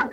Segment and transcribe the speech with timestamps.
[0.00, 0.12] Buenos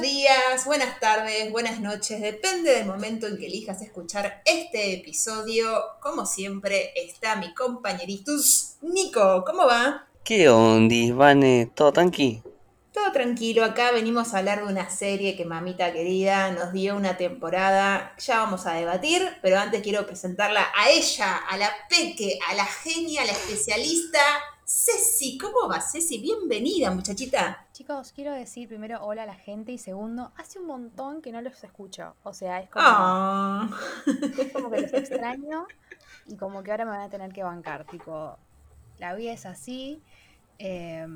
[0.00, 5.66] días, buenas tardes, buenas noches, depende del momento en que elijas escuchar este episodio.
[6.00, 9.42] Como siempre, está mi compañeritus Nico.
[9.44, 10.06] ¿Cómo va?
[10.22, 11.68] ¿Qué onda, Vane?
[11.74, 12.53] ¿Todo tranqui?
[12.94, 17.16] Todo tranquilo, acá venimos a hablar de una serie que mamita querida nos dio una
[17.16, 22.54] temporada, ya vamos a debatir, pero antes quiero presentarla a ella, a la peque, a
[22.54, 24.20] la genia, a la especialista,
[24.64, 25.36] Ceci.
[25.38, 26.18] ¿Cómo va, Ceci?
[26.20, 27.66] Bienvenida, muchachita.
[27.72, 31.42] Chicos, quiero decir primero hola a la gente y segundo, hace un montón que no
[31.42, 32.14] los escucho.
[32.22, 33.70] O sea, es como, Ah.
[34.38, 35.66] es como que los extraño
[36.28, 37.86] y como que ahora me van a tener que bancar.
[37.86, 38.38] Tipo,
[38.98, 40.00] la vida es así.
[40.58, 41.06] Eh,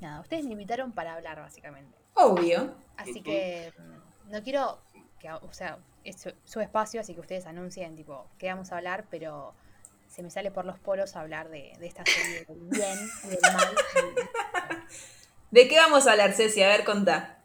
[0.00, 1.96] nada, ustedes me invitaron para hablar, básicamente.
[2.14, 2.74] Obvio.
[2.96, 4.78] Así que mm, no quiero
[5.18, 8.76] que, o sea, es su, su espacio, así que ustedes anuncien, tipo, qué vamos a
[8.78, 9.54] hablar, pero
[10.08, 13.40] se me sale por los poros hablar de, de esta serie del bien y del
[13.52, 13.74] mal.
[15.50, 16.62] ¿De qué vamos a hablar, Ceci?
[16.62, 17.42] A ver, contá.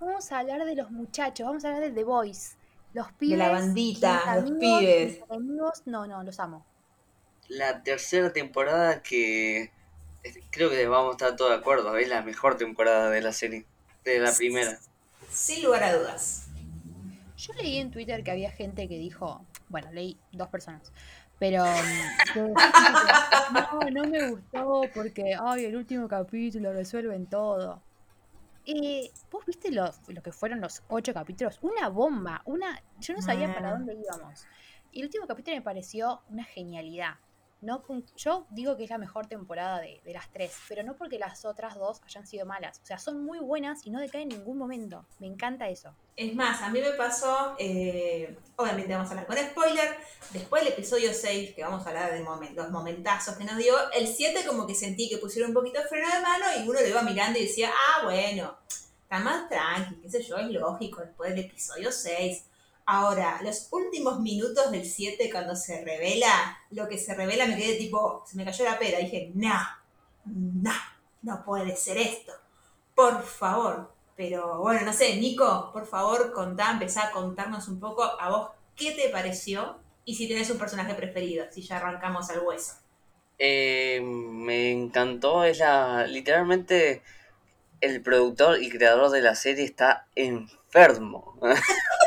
[0.00, 2.56] Vamos a hablar de los muchachos, vamos a hablar de The Boys.
[2.94, 3.38] Los pibes.
[3.38, 5.12] la bandita, los amigos, pibes.
[5.12, 6.64] mis enemigos, no, no, los amo.
[7.48, 9.72] La tercera temporada que
[10.50, 13.64] creo que vamos a estar todos de acuerdo, es la mejor temporada de la serie,
[14.04, 14.78] de la primera.
[15.30, 16.46] Sin lugar a dudas.
[17.36, 20.90] Yo leí en Twitter que había gente que dijo, bueno, leí dos personas,
[21.38, 22.40] pero mm, que
[23.52, 27.80] no, no me gustó porque, ay, el último capítulo resuelven todo.
[28.66, 31.58] Eh, ¿Vos viste lo, lo que fueron los ocho capítulos?
[31.62, 32.82] Una bomba, una...
[33.00, 33.72] Yo no sabía para Ah.
[33.72, 34.44] dónde íbamos.
[34.92, 37.14] Y el último capítulo me pareció una genialidad.
[37.60, 37.82] No,
[38.16, 41.44] yo digo que es la mejor temporada de, de las tres, pero no porque las
[41.44, 42.80] otras dos hayan sido malas.
[42.84, 45.04] O sea, son muy buenas y no decaen en ningún momento.
[45.18, 45.92] Me encanta eso.
[46.14, 49.96] Es más, a mí me pasó, eh, obviamente vamos a hablar con spoiler,
[50.32, 53.74] después del episodio 6, que vamos a hablar de momen- los momentazos que nos dio,
[53.92, 56.80] el 7 como que sentí que pusieron un poquito de freno de mano y uno
[56.80, 58.56] lo iba mirando y decía, ah, bueno,
[59.02, 62.44] está más tranqui, qué sé yo, es lógico, después del episodio 6.
[62.90, 67.74] Ahora, los últimos minutos del 7, cuando se revela, lo que se revela me quedé
[67.74, 69.52] tipo, se me cayó la pera, dije, no,
[70.24, 70.72] no,
[71.20, 72.32] no puede ser esto,
[72.94, 73.92] por favor.
[74.16, 78.52] Pero bueno, no sé, Nico, por favor, contá, empezá a contarnos un poco a vos
[78.74, 79.76] qué te pareció
[80.06, 82.76] y si tenés un personaje preferido, si ya arrancamos al hueso.
[83.38, 87.02] Eh, me encantó, es la, literalmente
[87.82, 91.38] el productor y creador de la serie está enfermo.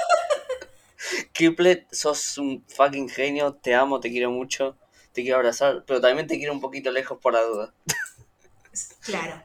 [1.34, 4.78] Kiplet, sos un fucking genio, te amo, te quiero mucho,
[5.14, 7.74] te quiero abrazar, pero también te quiero un poquito lejos por la duda.
[9.02, 9.44] Claro.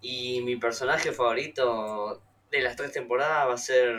[0.00, 3.96] Y mi personaje favorito de las tres temporadas va a ser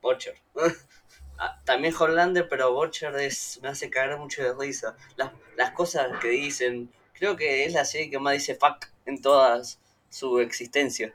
[0.00, 0.36] Butcher.
[1.38, 4.96] Ah, También Hollander, pero Butcher es, me hace caer mucho de risa.
[5.16, 9.20] Las, las cosas que dicen, creo que es la serie que más dice fuck en
[9.20, 9.60] toda
[10.08, 11.12] su existencia.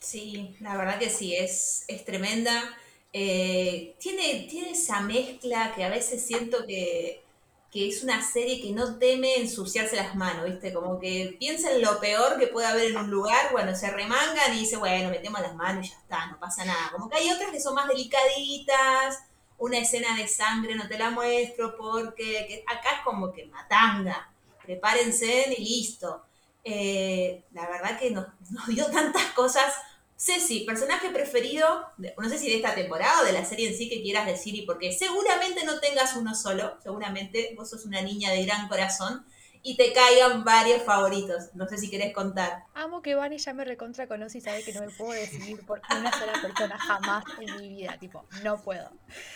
[0.00, 2.78] Sí, la verdad que sí, es, es tremenda.
[3.12, 7.24] Eh, tiene, tiene esa mezcla que a veces siento que,
[7.70, 10.72] que es una serie que no teme ensuciarse las manos, ¿viste?
[10.72, 14.54] Como que piensa en lo peor que puede haber en un lugar, bueno, se remangan
[14.54, 16.90] y dice, bueno, metemos las manos y ya está, no pasa nada.
[16.92, 19.18] Como que hay otras que son más delicaditas,
[19.58, 24.32] una escena de sangre no te la muestro porque que acá es como que matanga,
[24.62, 26.24] prepárense y listo.
[26.64, 29.74] Eh, la verdad que nos, nos dio tantas cosas.
[30.20, 33.88] Ceci, personaje preferido, no sé si de esta temporada o de la serie en sí
[33.88, 34.90] que quieras decir y por qué.
[34.92, 39.24] Seguramente no tengas uno solo, seguramente vos sos una niña de gran corazón
[39.62, 41.54] y te caigan varios favoritos.
[41.54, 42.64] No sé si querés contar.
[42.74, 45.80] Amo que Vane ya me recontra conoce y sabe que no me puedo decidir por
[45.88, 47.96] una sola persona jamás en mi vida.
[48.00, 48.90] Tipo, no puedo.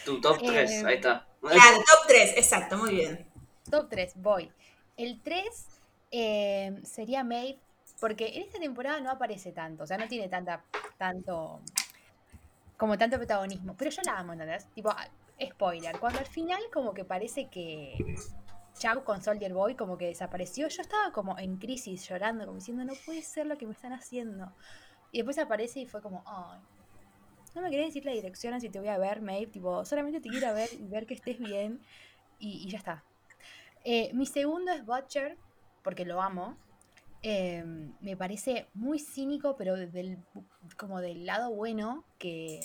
[0.04, 1.28] Tu top Eh, 3, ahí está.
[1.40, 3.24] Claro, top 3, exacto, muy bien.
[3.70, 4.50] Top 3, voy.
[4.96, 5.44] El 3
[6.10, 7.58] eh, sería Maeve,
[8.02, 10.64] porque en esta temporada no aparece tanto, o sea, no tiene tanta,
[10.98, 11.60] tanto,
[12.76, 14.66] como tanto protagonismo, pero yo la amo, ¿entendés?
[14.74, 15.06] Tipo, ah,
[15.40, 17.94] spoiler, cuando al final como que parece que
[18.76, 22.84] Chau con Soldier Boy como que desapareció, yo estaba como en crisis llorando, como diciendo,
[22.84, 24.52] no puede ser lo que me están haciendo.
[25.12, 26.58] Y después aparece y fue como, ay,
[27.54, 30.28] no me querés decir la dirección así te voy a ver, Maeve, tipo, solamente te
[30.28, 31.80] quiero ver y ver que estés bien
[32.40, 33.04] y, ya está.
[33.84, 35.38] Eh, mi segundo es Butcher,
[35.84, 36.56] porque lo amo.
[37.22, 37.62] Eh,
[38.00, 40.18] me parece muy cínico, pero del,
[40.76, 42.60] como del lado bueno, que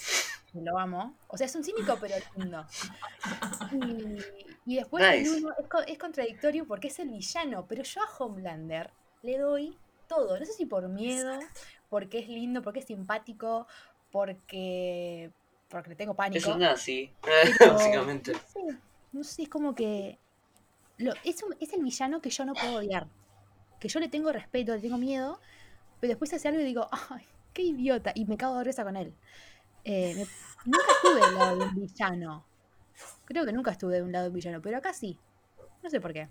[0.54, 1.15] lo amo.
[1.27, 2.65] O sea, es un cínico, pero lindo.
[3.71, 4.18] Y,
[4.65, 5.38] y después el Nice.
[5.38, 8.89] uno es, es contradictorio porque es el villano, pero yo a Homelander
[9.21, 9.77] le doy
[10.07, 10.39] todo.
[10.39, 11.38] No sé si por miedo,
[11.89, 13.68] porque es lindo, porque es simpático,
[14.12, 15.31] porque,
[15.69, 16.38] porque le tengo pánico.
[16.39, 18.33] Es un nazi, pero, básicamente.
[18.33, 18.77] No sé,
[19.12, 20.18] no sé, es como que
[20.98, 23.07] lo, es, un- es el villano que yo no puedo odiar.
[23.79, 25.39] Que yo le tengo respeto, le tengo miedo,
[26.00, 28.95] pero después hace algo y digo, ay, qué idiota, y me cago de risa con
[28.97, 29.13] él.
[29.83, 30.27] Eh, me-
[30.65, 32.45] nunca estuve del lado de un villano.
[33.25, 35.19] Creo que nunca estuve de un lado de un villano, pero acá sí.
[35.83, 36.27] No sé por qué.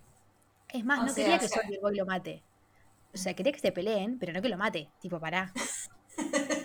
[0.69, 2.43] Es más, O no sea, quería o que sea- Soldier Boy lo mate.
[3.15, 4.91] O sea, quería que se peleen, pero no que lo mate.
[5.01, 5.53] Tipo, pará.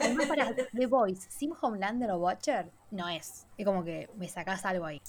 [0.01, 3.45] Además, para The Voice, sin Homelander o Watcher, no es.
[3.57, 5.01] Es como que me sacás algo ahí.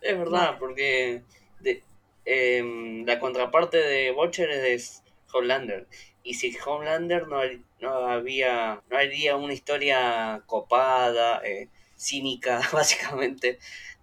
[0.00, 1.24] Es verdad, porque
[1.60, 1.82] de-
[2.24, 5.86] em, la contraparte de Watcher es Homelander.
[6.22, 7.40] Y si Homelander no,
[7.80, 13.58] no había, no haría una historia copada, eh, cínica, básicamente,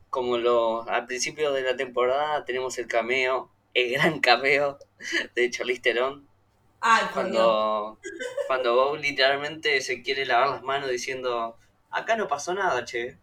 [0.09, 4.77] como lo al principio de la temporada tenemos el cameo, el gran cameo
[5.35, 6.27] de Charlize Theron,
[6.81, 7.13] Ay, Dios.
[7.13, 7.99] cuando,
[8.47, 11.57] cuando Bob literalmente se quiere lavar las manos diciendo,
[11.89, 13.17] acá no pasó nada, che.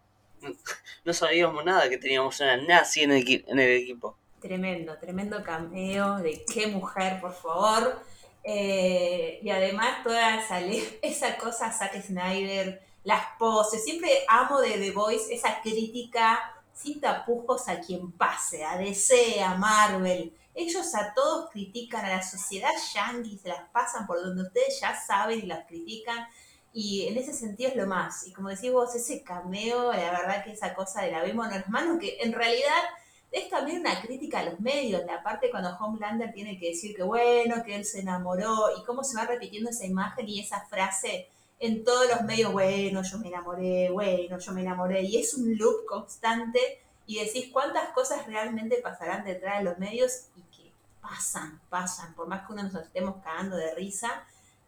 [1.04, 4.17] No sabíamos nada que teníamos una nazi en el, en el equipo.
[4.40, 8.00] Tremendo, tremendo cameo de qué mujer, por favor.
[8.44, 10.60] Eh, y además toda esa,
[11.02, 13.84] esa cosa, Zack Snyder, las poses.
[13.84, 19.54] Siempre amo de The Voice esa crítica sin tapujos a quien pase, a DC, a
[19.54, 20.32] Marvel.
[20.54, 24.94] Ellos a todos critican, a la sociedad yankee, se las pasan por donde ustedes ya
[24.94, 26.26] saben y las critican.
[26.72, 28.26] Y en ese sentido es lo más.
[28.26, 31.54] Y como decís vos, ese cameo, la verdad que esa cosa de la vemos en
[31.54, 32.82] las que en realidad
[33.30, 37.02] es también una crítica a los medios, la parte cuando Homelander tiene que decir que
[37.02, 41.28] bueno, que él se enamoró y cómo se va repitiendo esa imagen y esa frase
[41.60, 45.58] en todos los medios, bueno, yo me enamoré, bueno, yo me enamoré, y es un
[45.58, 46.60] loop constante
[47.06, 52.28] y decís cuántas cosas realmente pasarán detrás de los medios y que pasan, pasan, por
[52.28, 54.24] más que uno nos estemos cagando de risa,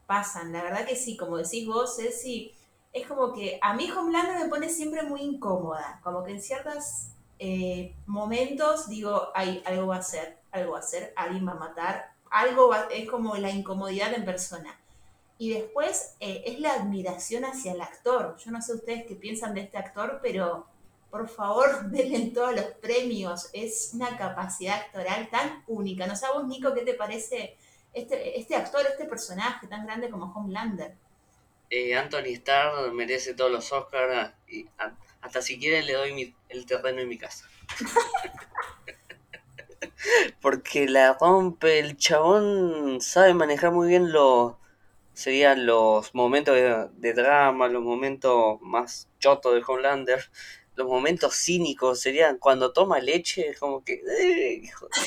[0.07, 0.53] pasan.
[0.53, 2.53] La verdad que sí, como decís vos, Ceci,
[2.93, 7.11] es como que a mí Homelander me pone siempre muy incómoda, como que en ciertos
[7.43, 11.55] eh, momentos digo, ay, algo va a ser, algo va a ser, alguien va a
[11.55, 14.79] matar, algo va, es como la incomodidad en persona.
[15.39, 18.37] Y después eh, es la admiración hacia el actor.
[18.37, 20.67] Yo no sé ustedes qué piensan de este actor, pero
[21.11, 23.49] por favor, denle todos los premios.
[23.55, 26.07] Es una capacidad actoral tan única.
[26.07, 27.57] No sé a vos, Nico, ¿qué te parece
[27.95, 30.95] este, este actor, este personaje tan grande como Homelander?
[31.71, 34.35] Eh, Anthony Starr merece todos los Oscars
[35.23, 37.47] hasta si quiere le doy mi- el terreno en mi casa.
[40.41, 44.55] Porque la rompe, el chabón sabe manejar muy bien los
[45.13, 50.31] serían los momentos de, de drama, los momentos más chotos de Homelander,
[50.77, 55.01] los momentos cínicos serían cuando toma leche, como que eh, hijo de-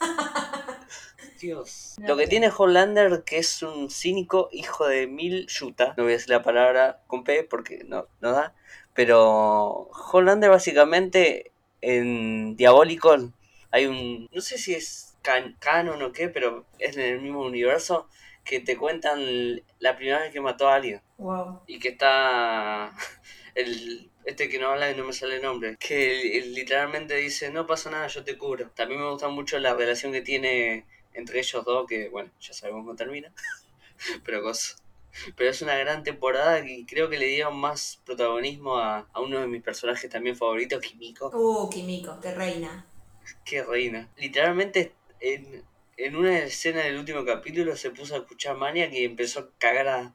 [1.40, 1.94] Dios.
[1.98, 5.94] Lo que tiene Homelander que es un cínico hijo de mil yuta.
[5.96, 8.54] No voy a decir la palabra con P porque no, no da.
[8.98, 13.16] Pero Homelander básicamente en Diabólico
[13.70, 14.28] hay un...
[14.32, 18.08] No sé si es can- canon o qué, pero es en el mismo universo
[18.42, 21.00] que te cuentan la primera vez que mató a alguien.
[21.16, 21.60] Wow.
[21.68, 22.92] Y que está
[23.54, 25.76] el este que no habla y no me sale el nombre.
[25.78, 28.68] Que literalmente dice, no pasa nada, yo te curo.
[28.74, 32.80] También me gusta mucho la relación que tiene entre ellos dos, que bueno, ya sabemos
[32.80, 33.32] cómo termina.
[34.24, 34.76] Pero cosa.
[35.36, 39.40] Pero es una gran temporada y creo que le dieron más protagonismo a, a uno
[39.40, 41.28] de mis personajes también favoritos, Kimiko.
[41.32, 42.86] Uh, Kimiko, qué reina.
[43.44, 44.08] Qué reina.
[44.16, 45.62] Literalmente en,
[45.96, 49.88] en una escena del último capítulo se puso a escuchar Mania y empezó a cagar
[49.88, 50.14] a...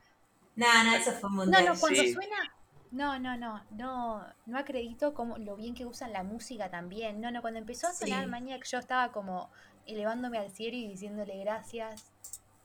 [0.55, 1.65] Nada, nada, eso fue un No, mundial.
[1.65, 2.13] no, cuando Sí.
[2.13, 2.55] suena.
[2.91, 7.21] No, no, no, no, no acredito como lo bien que usan la música también.
[7.21, 8.29] No, no, cuando empezó a sonar Sí.
[8.29, 9.49] Maniac yo estaba como
[9.87, 12.11] elevándome al cielo y diciéndole gracias,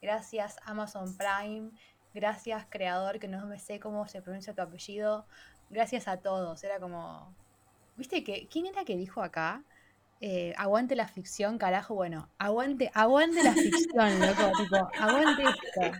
[0.02, 1.71] gracias Amazon Prime,
[2.15, 5.27] gracias creador, que no me sé cómo se pronuncia tu apellido,
[5.71, 6.62] gracias a todos.
[6.65, 7.35] Era como,
[7.97, 9.65] ¿viste que quién era que dijo acá?
[10.21, 15.99] Eh, aguante la ficción, carajo, bueno, aguante, aguante la ficción, loco, tipo, aguante esto.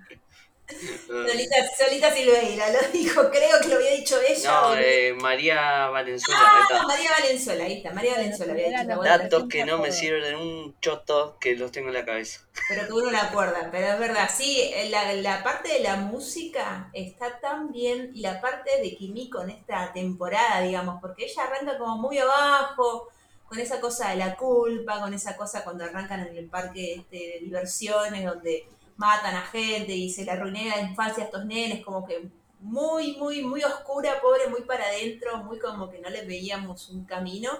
[1.07, 4.51] Solita, Solita Silveira lo dijo, creo que lo había dicho ella.
[4.51, 6.41] No, eh, María Valenzuela.
[6.71, 9.03] Ah, María Valenzuela, ahí está, María Valenzuela había dicho.
[9.03, 12.41] Datos que no me sirven de un choto que los tengo en la cabeza.
[12.69, 16.91] Pero que uno la acuerda, pero es verdad, sí, la, la parte de la música
[16.93, 21.79] está tan bien y la parte de Kimiko en esta temporada, digamos, porque ella arranca
[21.79, 23.09] como muy abajo,
[23.49, 27.17] con esa cosa de la culpa, con esa cosa cuando arrancan en el parque este,
[27.17, 28.69] de diversiones, donde
[28.99, 32.29] matan a gente y se le arruiné la infancia a estos nenes, como que
[32.61, 37.05] muy, muy, muy oscura, pobre, muy para adentro, muy como que no le veíamos un
[37.05, 37.51] camino.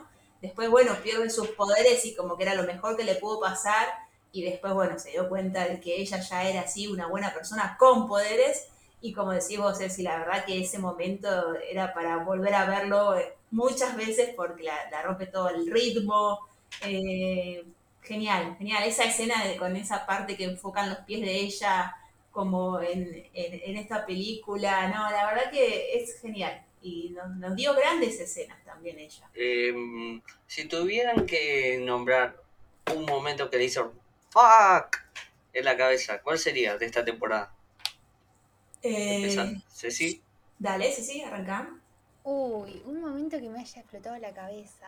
[0.43, 3.89] Después, bueno, pierde sus poderes y como que era lo mejor que le pudo pasar
[4.33, 7.77] y después, bueno, se dio cuenta de que ella ya era así una buena persona
[7.79, 8.69] con poderes
[9.01, 13.15] y como decís vos, Ceci, la verdad que ese momento era para volver a verlo
[13.53, 16.41] muchas veces porque la, rompe todo el ritmo.
[16.83, 17.65] Eh,
[18.03, 18.85] genial, genial.
[18.85, 21.95] Esa escena con esa parte que enfocan los pies de ella
[22.31, 26.65] como en, esta película, no, la verdad que es genial.
[26.81, 29.29] Y nos, dio grandes escenas también ella.
[29.35, 32.37] Em, si tuvieran que nombrar
[32.95, 33.93] un momento que le hizo
[34.31, 34.99] fuck
[35.53, 37.53] en la cabeza, ¿cuál sería de esta temporada?
[38.83, 40.23] Eh, Ceci.
[40.59, 41.69] Dale, Ceci, arranca.
[42.23, 44.87] Uy, un momento que me haya explotado la cabeza.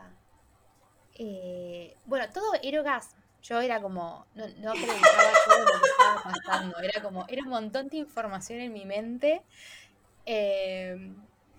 [1.17, 6.79] Eh, bueno, todo Erogas, yo era como, no, no acreditaba todo lo que estaba pasando,
[6.81, 9.43] era como, era un montón de información en mi mente.
[10.26, 11.12] Eh,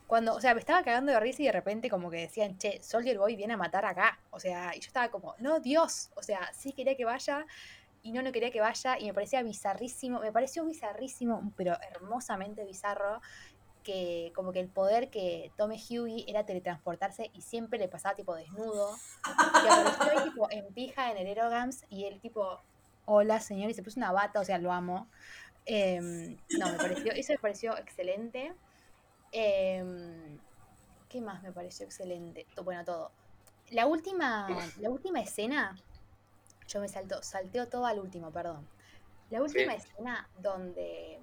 [0.08, 2.84] cuando, o sea, me estaba cagando de risa y de repente como que decían, che,
[2.84, 4.20] Soldier Boy viene a matar acá.
[4.31, 6.10] O sea, y yo estaba como, no, Dios.
[6.15, 7.46] O sea, sí quería que vaya,
[8.03, 12.65] y no, no quería que vaya y me parecía bizarrísimo, me pareció bizarrísimo, pero hermosamente
[12.65, 13.22] bizarro,
[13.83, 18.35] que como que el poder que tome Huey era teletransportarse y siempre le pasaba tipo
[18.35, 18.95] desnudo.
[19.27, 22.59] Y apareció tipo en pija en el Aerogams y él tipo,
[23.05, 25.07] hola señor, y se puso una bata, o sea, lo amo.
[25.65, 28.53] Em, no, me pareció, eso me pareció excelente.
[29.31, 30.39] Em,
[31.09, 32.47] ¿Qué más me pareció excelente?
[32.63, 33.11] Bueno, todo.
[33.69, 34.47] La última,
[34.79, 35.75] la última escena
[36.67, 38.67] yo me salto, salteo todo al último, perdón.
[39.29, 41.19] La última escena donde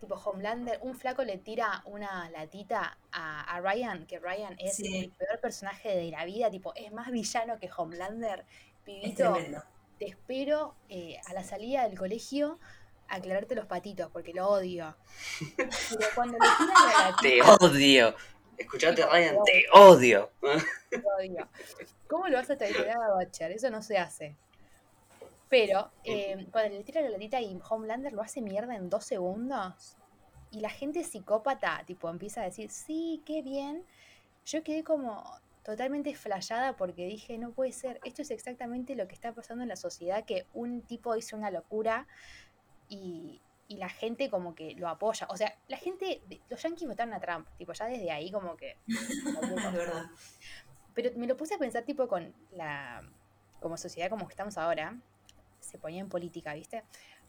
[0.00, 5.40] tipo Homelander, un flaco le tira una latita a, Ryan, que Ryan es el peor
[5.40, 8.44] personaje de la vida, tipo, es más villano que Homelander.
[8.84, 9.36] Pibito,
[9.98, 12.58] te espero eh, a la salida del colegio
[13.08, 14.96] a aclararte los patitos, porque lo odio.
[15.56, 15.70] Pero
[16.14, 18.14] cuando le tira la latita, Te odio.
[18.56, 20.30] Escuchate, Ryan, te odio.
[20.90, 21.48] Te odio.
[22.08, 23.52] ¿Cómo lo vas a traicionar a Butcher?
[23.52, 24.36] Eso no se hace.
[25.48, 29.96] Pero eh, cuando le tira la latita y Homelander lo hace mierda en dos segundos
[30.50, 33.84] y la gente psicópata tipo empieza a decir, sí, qué bien,
[34.44, 35.24] yo quedé como
[35.62, 39.68] totalmente flayada porque dije, no puede ser, esto es exactamente lo que está pasando en
[39.68, 42.06] la sociedad, que un tipo hizo una locura
[42.88, 45.26] y, y la gente como que lo apoya.
[45.30, 48.78] O sea, la gente, los yankees votaron a Trump, tipo, ya desde ahí como que...
[49.74, 50.06] verdad.
[50.94, 53.02] Pero me lo puse a pensar tipo con la,
[53.60, 54.96] como sociedad como estamos ahora,
[55.60, 56.82] se ponía en política, ¿viste?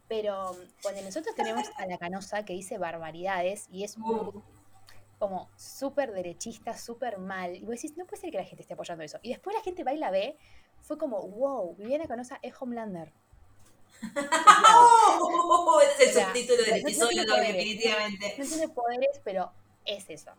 [0.07, 4.41] Pero cuando nosotros tenemos a la canosa que dice barbaridades y es uh.
[5.19, 8.73] como súper derechista, súper mal, y vos decís, no puede ser que la gente esté
[8.73, 9.19] apoyando eso.
[9.21, 10.37] Y después la gente va y la ve,
[10.81, 13.13] fue como, wow, Viviana Canosa es Homelander.
[14.15, 18.35] oh, ese es el subtítulo del episodio, definitivamente.
[18.39, 19.51] No tiene poderes, pero
[19.85, 20.31] es eso.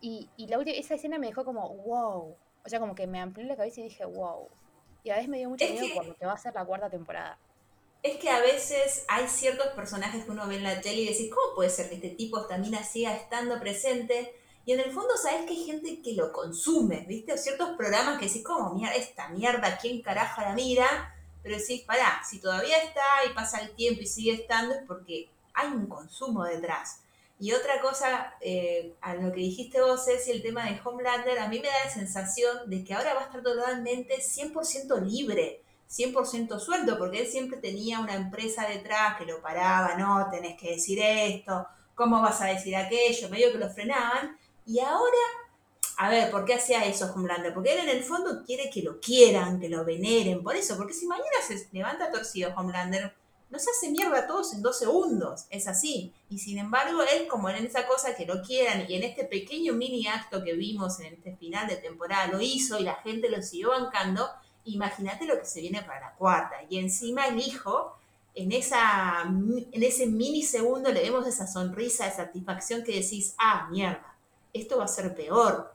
[0.00, 3.20] Y, y la última, esa escena me dejó como, wow, o sea, como que me
[3.20, 4.48] amplió la cabeza y dije, wow.
[5.02, 6.90] Y a veces me dio mucho miedo por lo que va a ser la cuarta
[6.90, 7.38] temporada.
[8.02, 11.30] Es que a veces hay ciertos personajes que uno ve en la tele y decís,
[11.30, 14.34] ¿cómo puede ser que este tipo también siga estando presente?
[14.64, 17.32] Y en el fondo sabes que hay gente que lo consume, ¿viste?
[17.32, 21.14] O ciertos programas que decís, ¿cómo mierda, esta mierda, quién carajo la mira?
[21.42, 25.28] Pero decís, pará, si todavía está y pasa el tiempo y sigue estando es porque
[25.54, 27.02] hay un consumo detrás.
[27.40, 31.48] Y otra cosa, eh, a lo que dijiste vos, es el tema de Homelander, a
[31.48, 36.60] mí me da la sensación de que ahora va a estar totalmente 100% libre, 100%
[36.60, 41.00] suelto, porque él siempre tenía una empresa detrás que lo paraba, no, tenés que decir
[41.02, 43.30] esto, ¿cómo vas a decir aquello?
[43.30, 44.38] Medio que lo frenaban.
[44.66, 45.24] Y ahora,
[45.96, 47.54] a ver, ¿por qué hacía eso Homelander?
[47.54, 50.92] Porque él en el fondo quiere que lo quieran, que lo veneren, por eso, porque
[50.92, 53.14] si mañana se levanta torcido Homelander,
[53.50, 56.12] nos hace mierda a todos en dos segundos, es así.
[56.28, 59.72] Y sin embargo, él, como en esa cosa que lo quieran, y en este pequeño
[59.72, 63.42] mini acto que vimos en este final de temporada, lo hizo y la gente lo
[63.42, 64.28] siguió bancando,
[64.64, 66.56] imagínate lo que se viene para la cuarta.
[66.68, 67.96] Y encima el hijo,
[68.34, 73.68] en, esa, en ese mini segundo le vemos esa sonrisa de satisfacción que decís, ah,
[73.70, 74.14] mierda,
[74.52, 75.74] esto va a ser peor.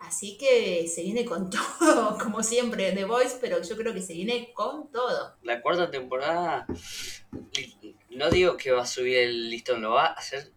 [0.00, 4.14] Así que se viene con todo, como siempre, The Voice, pero yo creo que se
[4.14, 5.36] viene con todo.
[5.42, 6.66] La cuarta temporada,
[8.10, 10.52] no digo que va a subir el listón, lo va a hacer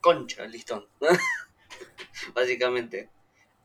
[0.00, 0.86] concha el listón,
[2.34, 3.10] básicamente.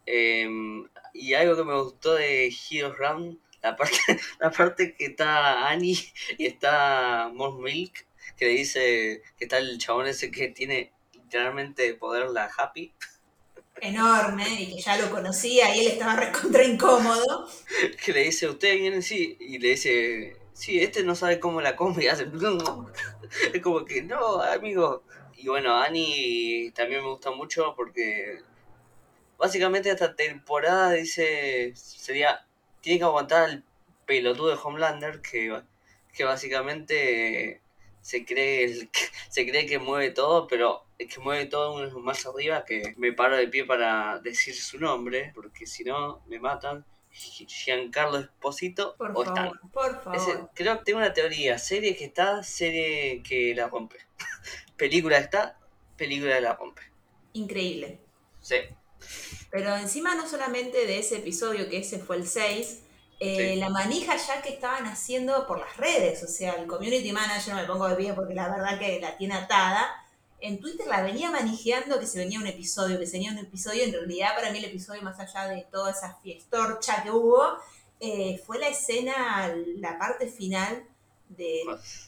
[0.06, 3.98] Em, y algo que me gustó de Heroes Round, la parte,
[4.40, 5.98] la parte que está Annie
[6.38, 8.06] y está Moss Milk,
[8.38, 12.94] que le dice que está el chabón ese que tiene literalmente poder la Happy
[13.82, 17.48] enorme y que ya lo conocía y él estaba recontra incómodo.
[18.04, 21.76] Que le dice, usted viene sí, y le dice, sí, este no sabe cómo la
[21.76, 22.28] come y hace...
[23.54, 25.04] Es como que, no, amigo.
[25.36, 28.40] Y bueno, Annie también me gusta mucho porque
[29.38, 32.46] básicamente esta temporada dice, sería,
[32.82, 33.64] tiene que aguantar el
[34.06, 35.62] pelotudo de Homelander que
[36.16, 37.62] que básicamente
[38.06, 38.90] se cree, el-
[39.30, 42.94] se cree que mueve todo, pero el que mueve todo uno es más arriba que
[42.98, 46.86] me paro de pie para decir su nombre, porque si no me matan.
[47.18, 49.36] Giancarlo Esposito Por o Stan.
[49.36, 50.16] favor, por favor.
[50.20, 53.96] Ese- creo que tengo una teoría, serie que está, serie que la rompe.
[54.78, 55.58] película está,
[55.98, 56.82] película la rompe.
[57.34, 58.00] Increíble.
[58.42, 58.58] Sí.
[59.50, 62.82] Pero encima no solamente de ese episodio, que ese fue el 6,
[63.20, 63.60] eh, Sí.
[63.60, 67.62] la manija ya que estaban haciendo por las redes, o sea, el community manager, no
[67.62, 69.88] me pongo de pie porque la verdad que la tiene atada,
[70.42, 73.84] en Twitter la venía manijeando que se venía un episodio, que se venía un episodio,
[73.84, 77.42] en realidad para mí el episodio más allá de toda esa fiestorcha que hubo,
[78.00, 80.84] eh, fue la escena, la parte final
[81.30, 81.62] de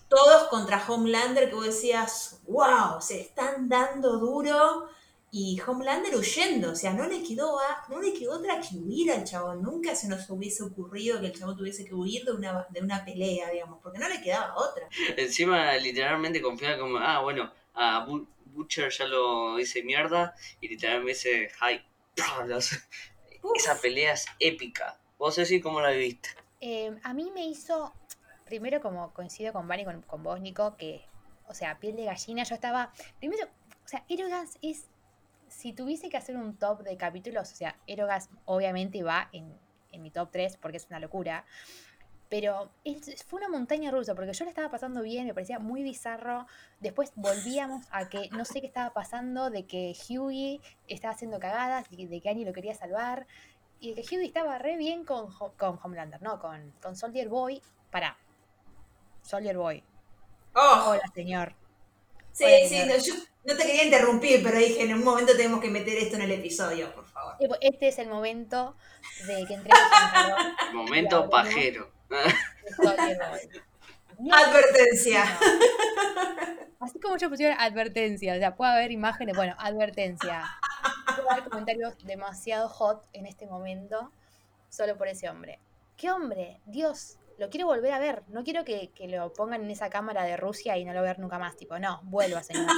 [0.10, 4.90] todos contra Homelander que vos decías, wow, se están dando duro
[5.32, 9.12] y Homelander huyendo, o sea, no le quedó a- no le quedó otra que huir
[9.12, 12.66] al chabón, nunca se nos hubiese ocurrido que el chabón tuviese que huir de una,
[12.70, 14.88] de una pelea, digamos, porque no le quedaba otra.
[15.18, 21.14] Encima literalmente confía como, ah, bueno, a Bu- Butcher ya lo hice mierda y literalmente
[21.14, 21.82] dice, hi.
[23.56, 25.00] Esa pelea es épica.
[25.18, 26.30] Vos decís cómo la viviste.
[26.60, 27.94] Eh, a mí me hizo,
[28.46, 31.06] primero como coincido con Vani, con, con vos, Nico, que,
[31.48, 34.86] o sea, piel de gallina, yo estaba, primero, o sea, Erogas es,
[35.58, 39.58] si tuviese que hacer un top de capítulos, o sea, Erogas obviamente va en,
[39.92, 41.46] en mi top 3 porque es una locura,
[42.30, 45.82] pero es- fue una montaña rusa porque yo la estaba pasando bien, me parecía muy
[45.82, 46.46] bizarro,
[46.80, 51.86] después volvíamos a que no sé qué estaba pasando, de que Hughie estaba haciendo cagadas,
[51.90, 53.26] y de que Annie lo quería salvar,
[53.80, 57.64] y de que Hughie estaba re bien con, con Homelander, no, con, con Soldier Boy.
[57.90, 58.16] Para.
[59.24, 59.84] Soldier Boy.
[60.54, 61.56] Oh, Hola, señor.
[62.38, 63.14] Sí, sí, no, yo
[63.46, 66.32] no te quería interrumpir, pero dije, en un momento tenemos que meter esto en el
[66.32, 67.36] episodio, por favor.
[67.62, 68.76] Este es el momento
[69.26, 71.92] de que entremos en calor Momento pajero.
[74.20, 75.26] No, Advertencia.
[75.26, 76.68] no.
[76.86, 80.44] Así como yo pusieron advertencia, o sea, puede haber imágenes, bueno, advertencia.
[81.16, 84.12] Puede haber comentarios demasiado hot en este momento,
[84.70, 85.60] solo por ese hombre.
[85.98, 86.60] ¿Qué hombre?
[86.66, 88.24] Dios, lo quiero volver a ver.
[88.28, 91.20] No quiero que, que lo pongan en esa cámara de Rusia y no lo ver
[91.20, 91.56] nunca más.
[91.56, 92.68] Tipo, no, vuelva, señor.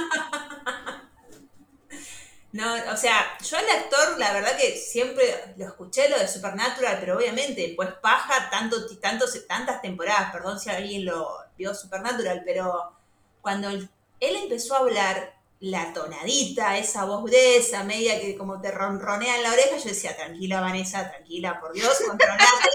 [2.52, 6.96] No, o sea, yo al actor, la verdad que siempre lo escuché lo de Supernatural,
[6.98, 12.92] pero obviamente, pues paja tanto, tantos, tantas temporadas, perdón si alguien lo vio Supernatural, pero
[13.40, 13.88] cuando él
[14.20, 19.52] empezó a hablar, la tonadita, esa voz gruesa, media que como te ronronea en la
[19.52, 22.70] oreja, yo decía, tranquila Vanessa, tranquila, por Dios, controlate,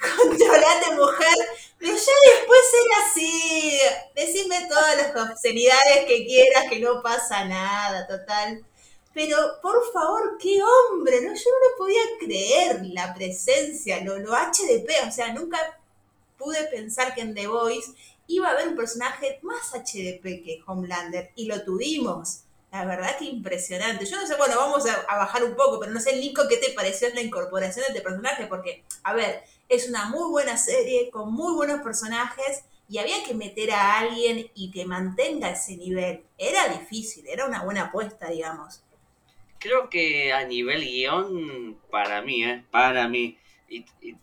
[0.16, 1.36] controlate mujer,
[1.78, 3.78] pero ya después era así,
[4.16, 8.64] decime todas las obscenidades que quieras, que no pasa nada, total.
[9.14, 11.32] Pero, por favor, qué hombre, ¿no?
[11.32, 15.58] Yo no podía creer, la presencia, lo, lo HDP, o sea, nunca
[16.36, 17.92] pude pensar que en The Voice
[18.28, 22.42] iba a haber un personaje más HDP que Homelander, y lo tuvimos.
[22.72, 24.04] La verdad que impresionante.
[24.04, 26.72] Yo no sé, bueno, vamos a, bajar un poco, pero no sé, Nico, ¿qué te
[26.72, 28.46] pareció la incorporación de este personaje?
[28.46, 33.34] Porque, a ver, es una muy buena serie, con muy buenos personajes, y había que
[33.34, 36.22] meter a alguien y que mantenga ese nivel.
[36.38, 38.82] Era difícil, era una buena apuesta, digamos.
[39.58, 42.64] Creo que a nivel guion, para mí, ¿eh?
[42.70, 44.16] Para mí, y, y,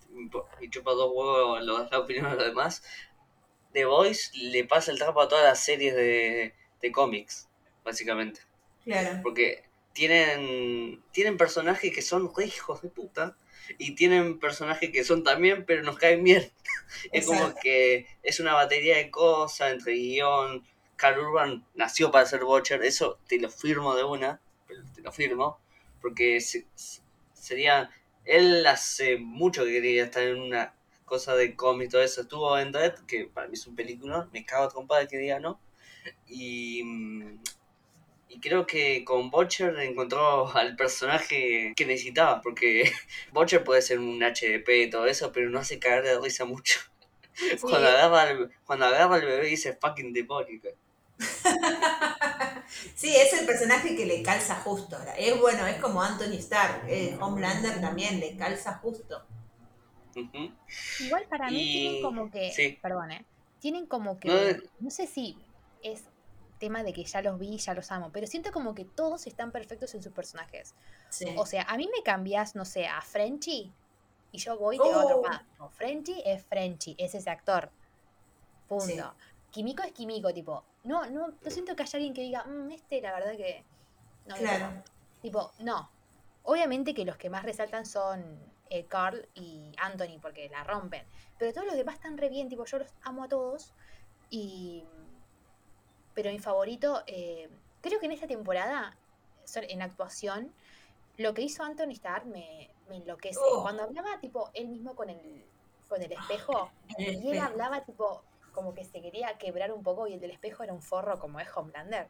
[0.62, 2.84] y chupa dos huevos la opinión de los demás,
[3.74, 7.48] The Voice le pasa el trapo a todas las series de, de cómics,
[7.84, 8.42] básicamente.
[8.84, 9.20] Claro.
[9.24, 13.36] Porque tienen, tienen personajes que son re hijos de puta
[13.78, 16.52] y tienen personajes que son también, pero nos caen bien.
[17.12, 20.66] es como que es una batería de cosas entre guion.
[20.96, 25.12] Carl Urban nació para ser Watcher, eso te lo firmo de una, pero te lo
[25.12, 25.60] firmo,
[26.02, 26.66] porque se-
[27.34, 27.90] sería.
[28.26, 30.74] Él hace mucho que quería estar en una
[31.13, 32.21] cosa de cómic, todo eso.
[32.21, 34.67] Estuvo en Dead, que para mí es un película, me cago
[34.99, 35.60] de que diga no.
[36.28, 37.39] Y, mm,
[38.30, 42.91] y creo que con Butcher encontró al personaje que necesitaba, porque
[43.32, 46.80] Butcher puede ser un HDP y todo eso, pero no hace caer de risa mucho.
[47.62, 50.69] Cuando, agarra al, cuando agarra al bebé dice fucking demónico.
[52.95, 54.97] Sí, es el personaje que le calza justo.
[55.17, 56.86] Es bueno, es como Anthony Stark.
[56.88, 59.23] eh, Homelander también le calza justo.
[60.99, 62.52] Igual para mí tienen como que.
[62.52, 62.78] sí.
[62.82, 63.26] Perdón, ¿eh?
[63.60, 64.28] Tienen como que.
[64.28, 64.34] No,
[64.80, 64.91] No, eh.
[64.91, 65.38] sé si
[65.82, 66.04] es
[66.60, 69.52] tema de que ya los vi, ya los amo, pero siento como que todos están
[69.52, 70.76] perfectos en sus personajes.
[71.10, 71.34] Sí.
[71.38, 73.71] O sea, a mí me cambias, no sé, a Frenchy
[74.32, 75.08] y yo voy y te hago Oh.
[75.10, 75.45] atropada.
[75.60, 77.69] No, Frenchy es Frenchy, es ese actor.
[78.67, 78.86] Punto.
[78.86, 79.02] Sí.
[79.52, 80.63] Kimiko es Kimiko, tipo.
[80.84, 83.63] No, no, no siento que haya alguien que diga, "Mm, este la verdad que.
[84.26, 84.65] No Claro.
[84.76, 84.91] gusta".
[85.21, 85.89] Tipo, no.
[86.43, 88.23] Obviamente que los que más resaltan son
[88.74, 91.06] eh, Carl y Anthony, porque la rompen.
[91.38, 93.72] Pero todos los demás están re bien, tipo, yo los amo a todos.
[94.32, 94.84] Y.
[96.16, 97.50] Pero mi favorito, eh,
[97.82, 98.98] creo que en esta temporada,
[99.56, 100.52] en actuación,
[101.18, 103.40] lo que hizo Anthony Starr me, me enloquece.
[103.40, 103.62] Oh.
[103.62, 105.46] Cuando hablaba, tipo, él mismo con el,
[105.88, 107.46] con el espejo, El y él espejo.
[107.46, 110.82] hablaba, tipo, como que se quería quebrar un poco y el del espejo era un
[110.82, 112.08] forro como es Homelander.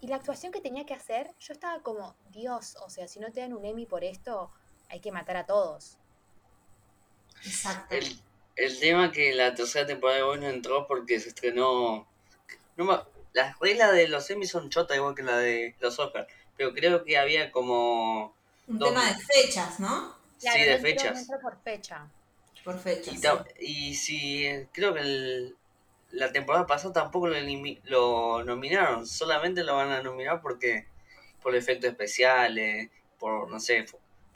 [0.00, 3.32] Y la actuación que tenía que hacer, yo estaba como, Dios, o sea, si no
[3.32, 4.52] te dan un Emmy por esto,
[4.88, 5.98] hay que matar a todos.
[7.44, 7.94] Exacto.
[7.94, 8.18] El,
[8.56, 12.06] el tema que la tercera temporada de Boys no entró porque se estrenó.
[12.76, 16.26] No las reglas de los Emmys son chotas igual que la de los Oscars.
[16.56, 18.34] Pero creo que había como.
[18.66, 20.16] Un dos- tema de fechas, ¿no?
[20.40, 21.18] Claro, sí, de fechas.
[21.20, 22.08] entró por fecha.
[22.64, 23.14] Por fechas.
[23.14, 23.28] Y, sí.
[23.60, 24.66] y si.
[24.72, 25.56] Creo que el-
[26.12, 27.36] la temporada pasada tampoco lo,
[27.84, 29.06] lo nominaron.
[29.06, 30.86] Solamente lo van a nominar porque.
[31.42, 32.90] Por efectos especiales.
[33.18, 33.84] Por, no sé.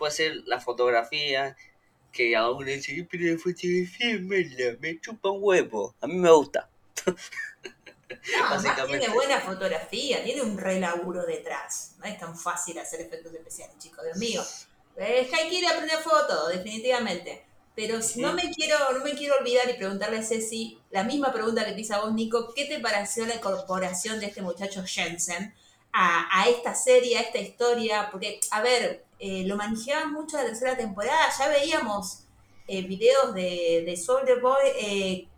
[0.01, 1.55] Puede ser la fotografía.
[2.11, 5.95] Que a uno le dice, "Eh, pero la fotografía es mala, me chupa un huevo.
[6.01, 6.69] A mí me gusta.
[7.07, 11.95] No, además tiene buena fotografía, tiene un re laburo detrás.
[11.99, 14.43] No es tan fácil hacer efectos especiales, chicos, Dios mío.
[14.97, 17.45] Es que hay que ir a aprender fotos, definitivamente.
[17.77, 21.65] Pero no me quiero, no me quiero olvidar y preguntarle a Ceci la misma pregunta
[21.65, 25.55] que te hice a vos, Nico, ¿qué te pareció la incorporación de este muchacho Jensen
[25.93, 28.09] a, a esta serie, a esta historia?
[28.11, 32.25] Porque, a ver, eh, lo manejaban mucho la tercera temporada, ya veíamos
[32.67, 35.29] eh, videos de, de Soldier Boy eh,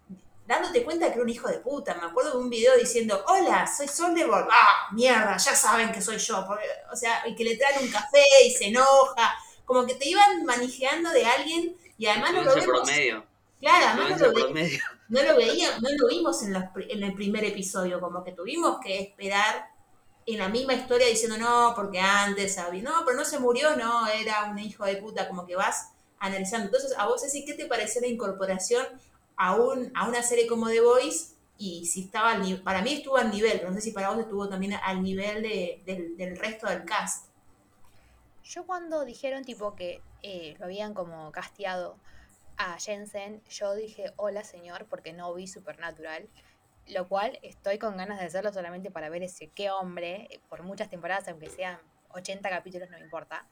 [0.46, 1.94] dándote cuenta que era un hijo de puta.
[1.94, 4.42] Me acuerdo de un video diciendo, hola, soy Soldier Boy.
[4.50, 6.44] Ah, mierda, ya saben que soy yo.
[6.46, 9.34] Porque, o sea, y que le traen un café y se enoja.
[9.64, 12.66] Como que te iban manejando de alguien y además no lo vemos.
[12.66, 13.24] promedio.
[13.60, 17.14] Claro, además no lo, ve- no lo veía, no lo vimos en, los en el
[17.14, 19.68] primer episodio, como que tuvimos que esperar
[20.26, 24.06] en la misma historia diciendo no, porque antes había, no, pero no se murió, no,
[24.08, 26.66] era un hijo de puta, como que vas analizando.
[26.66, 28.86] Entonces, a vos, Ceci, ¿qué te pareció la incorporación
[29.36, 31.34] a, un, a una serie como The Voice?
[31.58, 34.10] Y si estaba al nivel, para mí estuvo al nivel, pero no sé si para
[34.10, 35.82] vos estuvo también al nivel de-
[36.16, 37.26] del, resto del cast.
[38.44, 41.96] Yo cuando dijeron tipo que eh, lo habían como casteado
[42.56, 46.28] a Jensen, yo dije, hola señor, porque no vi Supernatural.
[46.92, 50.62] Lo cual estoy con ganas de hacerlo solamente para ver ese qué hombre, eh, por
[50.62, 51.78] muchas temporadas, aunque sean
[52.10, 53.46] 80 capítulos, no me importa.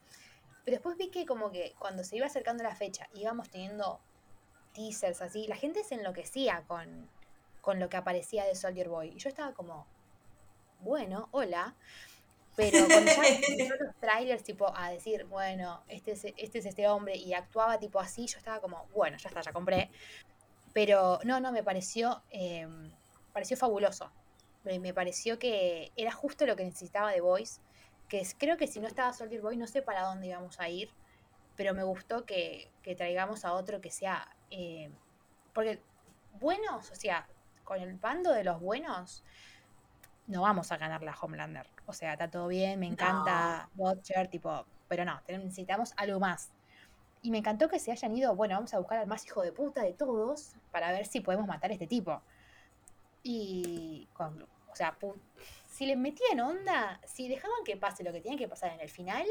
[0.65, 4.01] Pero después vi que como que cuando se iba acercando la fecha, íbamos teniendo
[4.75, 7.09] teasers así, la gente se enloquecía con,
[7.61, 9.09] con lo que aparecía de Soldier Boy.
[9.09, 9.87] Y yo estaba como,
[10.81, 11.75] bueno, hola.
[12.57, 16.89] Pero cuando ya empezó los trailers, tipo, a decir, bueno, este es, este es este
[16.89, 19.91] hombre, y actuaba tipo así, yo estaba como, bueno, ya está, ya compré.
[20.73, 22.69] Pero no, no, me pareció, eh,
[23.33, 24.11] pareció fabuloso.
[24.65, 27.61] Me, me pareció que era justo lo que necesitaba de Voice.
[28.09, 30.69] Que es- creo que si no estaba Soldier Boy, no sé para dónde íbamos a
[30.69, 30.91] ir.
[31.57, 34.29] Pero me gustó que, que traigamos a otro que sea.
[34.51, 34.91] eh,
[35.53, 35.81] porque
[36.41, 37.27] buenos, o sea,
[37.65, 39.25] con el bando de los buenos,
[40.27, 41.67] no vamos a ganar la Homelander.
[41.87, 46.51] O sea, está todo bien, me encanta Butcher, tipo, pero no, necesitamos algo más.
[47.23, 49.53] Y me encantó que se hayan ido, bueno, vamos a buscar al más hijo de
[49.53, 52.23] puta de todos para ver si podemos matar a este tipo.
[53.23, 54.97] Y, con- o sea,
[55.69, 58.89] si les metían onda, si dejaban que pase lo que tenía que pasar en el
[58.89, 59.27] final,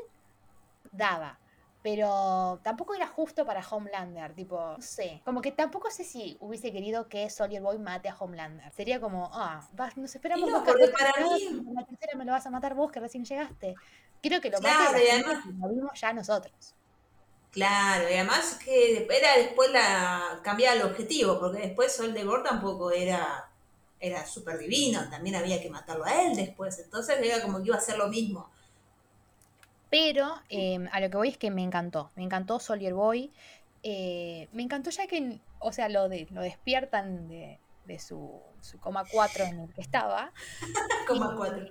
[0.92, 1.40] daba.
[1.82, 5.22] Pero tampoco era justo para Homelander, tipo, no sé.
[5.24, 8.70] Como que tampoco sé si hubiese querido que Soldier Boy mate a Homelander.
[8.74, 12.34] Sería como, ah, vas, nos esperamos no, porque para mí- en la tercera me lo
[12.34, 13.76] vas a matar vos que recién llegaste.
[14.22, 16.76] Quiero que lo Claro, mate y además- que lo vimos ya nosotros.
[17.52, 22.44] Claro, y además que era después la cambiar el objetivo, porque después Sol de Bor
[22.44, 23.49] tampoco era,
[24.00, 27.78] era súper divino, también había que matarlo a él después, entonces era como que iba
[27.78, 28.50] a ser lo mismo.
[29.90, 32.12] Pero eh, a lo que voy es que me encantó.
[32.16, 33.32] Me encantó Soldier Boy.
[33.82, 38.80] Eh, me encantó ya que, o sea, lo, de, lo despiertan de, de su, su
[38.80, 40.32] coma 4 en el que estaba.
[41.12, 41.66] Y, cuatro.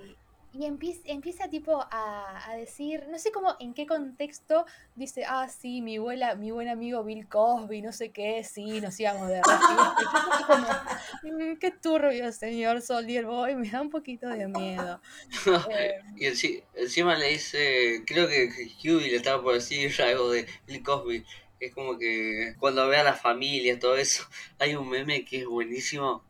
[0.52, 5.46] Y empieza, empieza tipo a, a decir, no sé cómo, en qué contexto, dice, ah,
[5.48, 9.42] sí, mi abuela, mi buen amigo Bill Cosby, no sé qué, sí, nos íbamos de
[9.42, 9.94] recibo".
[10.00, 14.48] Y yo así como, "Mm, qué turbio, señor Soldier Boy, me da un poquito de
[14.48, 15.00] miedo.
[15.70, 20.30] Eh, Y enci- encima le dice, creo que que Huey le estaba por decir algo
[20.30, 21.24] de Bill Cosby.
[21.60, 24.24] Es como que cuando ve a la familia, todo eso,
[24.58, 26.24] hay un meme que es buenísimo,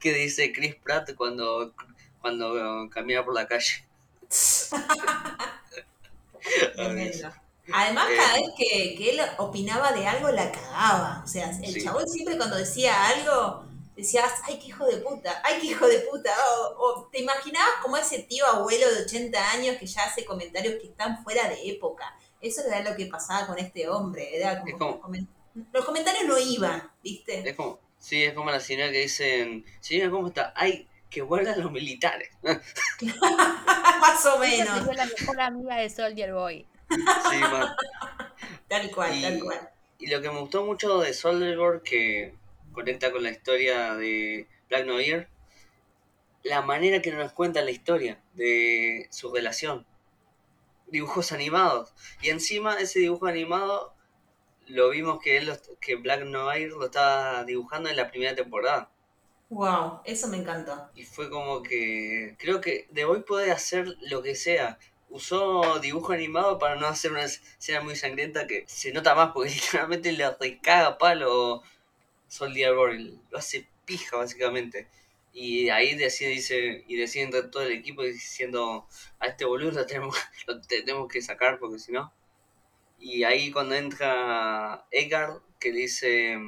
[0.00, 1.74] que dice Chris Pratt cuando,
[2.20, 3.84] cuando camina por la calle.
[7.72, 11.22] Además, Eh, cada vez que, que él opinaba de algo, la cagaba.
[11.24, 11.84] O sea, el Sí.
[11.84, 13.64] chabón siempre cuando decía algo,
[13.96, 16.30] decías, ay, qué hijo de puta, ay, qué hijo de puta.
[16.48, 20.80] O, o te imaginabas como ese tío abuelo de 80 años que ya hace comentarios
[20.80, 22.12] que están fuera de época.
[22.40, 24.36] Eso era lo que pasaba con este hombre.
[24.36, 25.28] Era como, Es como- comen-
[25.72, 27.48] los comentarios no iban, ¿viste?
[27.48, 30.52] Es como, sí, es como la señora que dicen, señora, ¿cómo está?
[30.56, 32.30] Ay, que vuelvan los militares.
[32.42, 34.78] Más o menos.
[34.78, 36.66] sería la mejor amiga de Soldier Boy.
[36.88, 37.40] sí.
[38.68, 39.70] Tal cual, Y- tal cual.
[39.98, 42.34] Y lo que me gustó mucho de Soldier Boy, que
[42.72, 45.28] conecta con la historia de Black Noir,
[46.42, 49.86] la manera que nos cuenta la historia de su relación.
[50.86, 51.92] Dibujos animados.
[52.22, 53.94] Y encima ese dibujo animado
[54.66, 58.90] lo vimos que él que Black Noir lo estaba dibujando en la primera temporada.
[59.50, 60.90] Wow, eso me encantó.
[60.94, 64.78] Y fue como que creo que The Boy puede hacer lo que sea.
[65.08, 69.50] Usó dibujo animado para no hacer una escena muy sangrienta que se nota más porque
[69.54, 71.64] literalmente le recaga palo
[72.28, 73.18] Soldier Boy.
[73.30, 74.86] Lo hace pija básicamente.
[75.32, 78.86] Y ahí decide, dice, y decide entre todo el equipo diciendo
[79.18, 82.12] a este boludo lo tenemos, lo tenemos que sacar porque si no.
[83.00, 86.38] Y ahí cuando entra Edgar que dice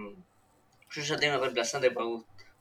[0.92, 2.06] yo ya tengo reemplazante para,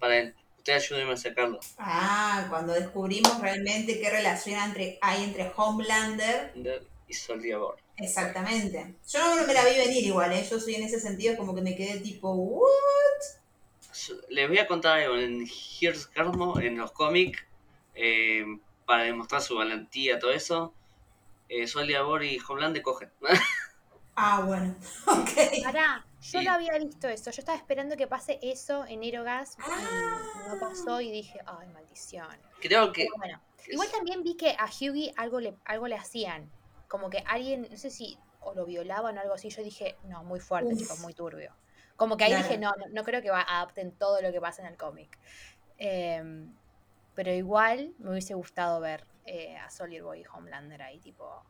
[0.02, 0.36] para él.
[0.58, 1.60] Usted ayúdeme a sacarlo.
[1.78, 6.54] Ah, cuando descubrimos realmente qué relación entre, hay entre Homelander.
[7.08, 7.78] Y Soldier Boy.
[7.98, 8.96] Exactamente.
[9.08, 10.46] Yo no me la vi venir igual, ¿eh?
[10.50, 12.68] Yo soy en ese sentido como que me quedé tipo, ¿what?
[14.30, 15.18] Les voy a contar algo.
[15.18, 17.40] En Here's Carmo, en los cómics,
[17.96, 18.46] eh,
[18.86, 20.74] para demostrar su valentía, todo eso,
[21.50, 23.12] eh, Soldier Boy y Homelander cogen.
[24.16, 24.76] Ah, bueno.
[25.08, 25.64] Ok.
[25.64, 26.46] Pará, yo Sí.
[26.46, 27.32] no había visto eso.
[27.32, 30.20] Yo estaba esperando que pase eso en Erogas Ah.
[30.46, 32.28] y no pasó y dije, ay, maldición.
[32.62, 33.06] Creo que.
[33.06, 36.52] Pero bueno, igual también vi que a Hughie algo le, algo le hacían.
[36.88, 39.50] Como que alguien, no sé si o lo violaban o algo así.
[39.50, 40.80] Yo dije, no, muy fuerte, Uf.
[40.80, 41.56] chicos, muy turbio.
[41.96, 42.48] Como que ahí Claro.
[42.48, 45.18] dije, no, no, no creo que va- adapten todo lo que pasa en el cómic.
[45.78, 46.54] Em,
[47.16, 51.44] pero igual me hubiese gustado ver eh, a Soldier Boy y Homelander ahí, tipo,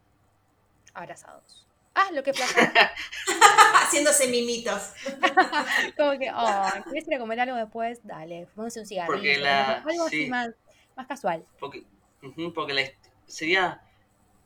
[0.93, 1.67] abrazados.
[1.93, 2.71] Ah, lo que placer.
[3.83, 4.91] Haciéndose mimitos.
[5.97, 7.99] Como que, oh, ¿querés ir a comer algo después?
[8.03, 9.11] Dale, póngase un cigarro.
[9.13, 10.29] Porque la- Algo así sí.
[10.29, 10.49] más,
[10.95, 11.45] más casual.
[11.59, 11.83] Porque,
[12.53, 12.83] porque la
[13.27, 13.81] sería.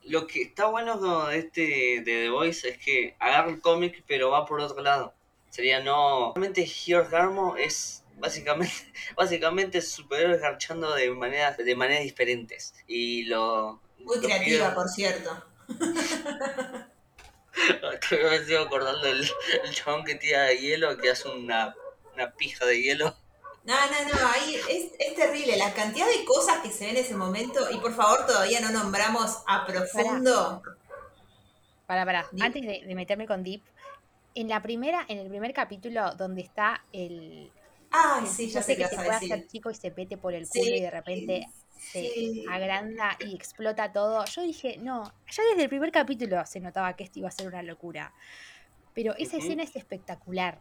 [0.04, 4.30] Lo que está bueno con este de The Voice es que agarra el cómic, pero
[4.30, 5.16] va por otro lado.
[5.50, 6.34] Sería no.
[6.36, 8.76] Realmente, Here's Garmo es básicamente,
[9.16, 12.76] básicamente superhéroes garchando de maneras, de maneras diferentes.
[12.88, 13.82] Y lo.
[14.00, 15.44] Muy lo creativa, por cierto.
[18.12, 19.28] me estoy acordando del
[19.64, 21.76] el chabón que tira hielo, que hace una,
[22.14, 23.16] una pija de hielo.
[23.64, 27.04] No, no, no, ahí es, es terrible la cantidad de cosas que se ven en
[27.04, 27.70] ese momento.
[27.72, 30.70] Y por favor, todavía no nombramos a profundo.
[31.86, 33.64] Para, para, antes de, de meterme con Deep,
[34.36, 37.54] en la primera, en el primer capítulo donde está el,
[37.92, 39.18] Ay, el sí, ya sé que se puede decir.
[39.18, 41.50] hacer chico y se pete por el Sí, culo y de repente
[41.92, 42.46] se sí.
[42.50, 44.26] agranda y explota todo.
[44.26, 47.48] Yo dije, no, ya desde el primer capítulo se notaba que esto iba a ser
[47.48, 48.14] una locura.
[48.94, 50.60] Pero esa escena es espectacular.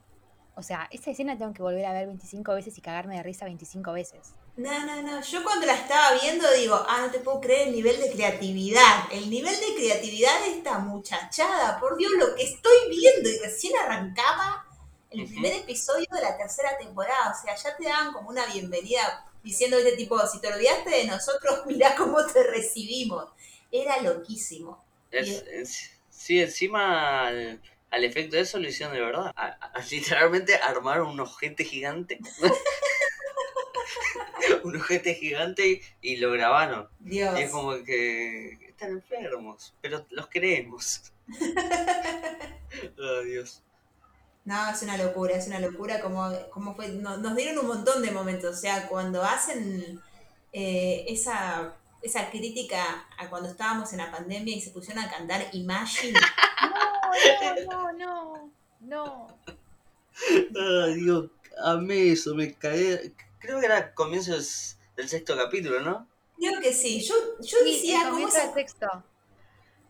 [0.56, 3.44] O sea, esa escena tengo que volver a ver 25 veces y cagarme de risa
[3.44, 4.34] 25 veces.
[4.56, 5.20] No, no, no.
[5.20, 9.04] Yo cuando la estaba viendo digo, ah, no te puedo creer el nivel de creatividad.
[9.10, 11.80] El nivel de creatividad de esta muchachada.
[11.80, 13.28] Por Dios, lo que estoy viendo.
[13.28, 14.64] Y recién arrancaba
[15.10, 17.34] el primer episodio de la tercera temporada.
[17.37, 21.04] O sea, ya te daban como una bienvenida diciendo este tipo, si te olvidaste de
[21.07, 23.28] nosotros, mirá cómo te recibimos.
[23.70, 24.85] Era loquísimo.
[25.11, 29.33] Es, es- sí, encima al, al efecto de eso lo hicieron de verdad.
[29.37, 32.18] A- a- literalmente armaron un ojete gigante.
[34.64, 35.80] un ojete gigante y,
[36.12, 36.88] y lo grabaron.
[37.00, 37.38] Dios.
[37.38, 41.12] Y es como que están enfermos, pero los queremos.
[42.98, 43.62] oh, Dios.
[44.44, 48.02] No, es una locura, es una locura como, como fue, no- nos dieron un montón
[48.02, 50.00] de momentos, o sea, cuando hacen
[50.52, 55.46] eh, esa, esa crítica a cuando estábamos en la pandemia y se pusieron a cantar
[55.52, 56.18] Imagine,
[57.70, 59.28] No, no, no, no.
[60.85, 61.30] Ay, Dios,
[61.64, 63.12] amé eso, me cagué.
[63.38, 66.07] Creo que era comienzo del, sexto capítulo, ¿no?
[66.37, 68.87] creo que sí, yo, yo Sí, decía cómo esa, del texto.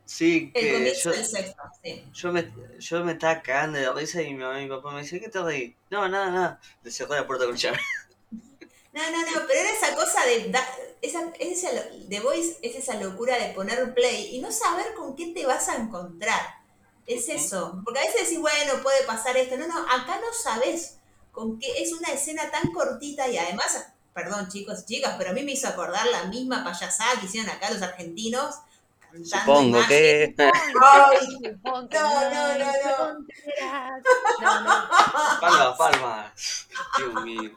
[0.04, 2.02] Sí, el que comienzo yo, del sexto, sí.
[2.12, 5.02] yo, me, yo me estaba cagando de risa y mi mamá y mi papá me
[5.02, 5.76] dice, ¿qué te reí?
[5.90, 6.60] No, nada, nada.
[6.82, 7.78] Le cerró la puerta con llave.
[8.92, 10.68] No, no, no, pero era esa cosa de, da-
[11.02, 11.68] esa, esa,
[12.08, 15.68] The Voice es esa locura de poner play y no saber con qué te vas
[15.68, 16.40] a encontrar.
[17.06, 19.56] Es eso, porque a veces decís, bueno, puede pasar esto.
[19.56, 20.98] No, no, acá no sabes
[21.32, 25.32] con qué es una escena tan cortita y además, perdón chicos y chicas, pero a
[25.32, 28.54] mí me hizo acordar la misma payasada que hicieron acá los argentinos.
[29.22, 30.34] Supongo que...
[30.38, 31.28] Ay,
[31.92, 32.96] No, no, no, no.
[32.96, 33.90] contestará.
[34.40, 34.88] No, no.
[35.40, 36.68] Palmas, palmas.
[36.96, 37.50] Dios mío.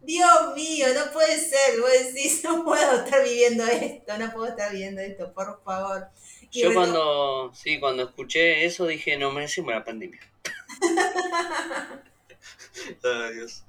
[0.00, 1.80] Dios mío, no puede ser.
[1.80, 6.08] Vos decís, no puedo estar viviendo esto, no puedo estar viviendo esto, por favor.
[6.50, 10.20] Y Yo cuando, sí, cuando escuché eso dije, no merecemos la pandemia.
[13.02, 13.64] Ay, Dios.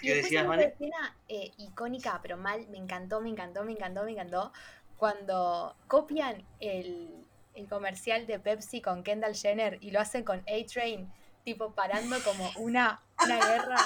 [0.00, 0.64] Y ¿Qué después decías, otra Vane?
[0.66, 4.52] escena eh, icónica, pero mal, me encantó, me encantó, me encantó, me encantó,
[4.96, 11.12] cuando copian el, el comercial de Pepsi con Kendall Jenner y lo hacen con A-Train,
[11.44, 13.76] tipo parando como una, una guerra,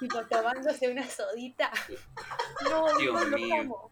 [0.00, 1.70] tipo tomándose una sodita.
[2.70, 3.60] No, Dios no, lo mío.
[3.60, 3.90] amo.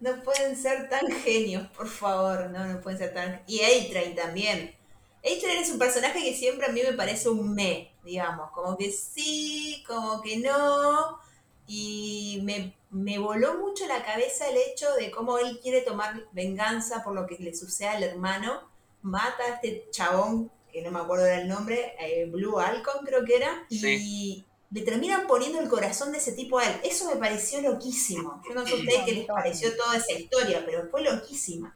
[0.00, 2.50] No pueden ser tan genios, por favor.
[2.50, 3.42] No, no pueden ser tan.
[3.46, 4.74] Y A-Train también.
[5.20, 8.50] A-Train es un personaje que siempre a mí me parece un me, digamos.
[8.50, 11.18] Como que sí, como que no.
[11.66, 17.02] Y me, me voló mucho la cabeza el hecho de cómo él quiere tomar venganza
[17.02, 18.70] por lo que le sucede al hermano.
[19.00, 23.36] Mata a este chabón, que no me acuerdo del nombre, eh, Blue Alcon creo que
[23.36, 23.66] era.
[23.70, 26.80] Y le terminan poniendo el corazón de ese tipo a él.
[26.84, 28.42] Eso me pareció loquísimo.
[28.46, 31.74] Yo no sé a ustedes qué les pareció toda esa historia, pero fue loquísima.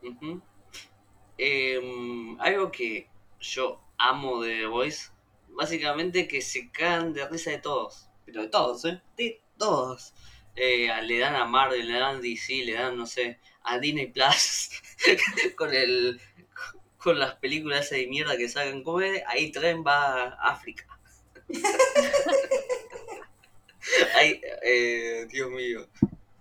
[1.39, 3.09] Em, algo que
[3.41, 5.11] yo amo de The Voice,
[5.49, 9.03] básicamente que se cagan de risa de todos, pero de todos, ¿eh?
[9.17, 10.13] De todos.
[10.57, 14.71] Eh, le dan a Marvel, le dan DC, le dan, no sé, a Disney Plus,
[15.57, 16.19] con el
[17.07, 20.85] con las películas de mierda que sacan como ahí tren va a África.
[24.17, 25.87] Ay, eh, Dios mío.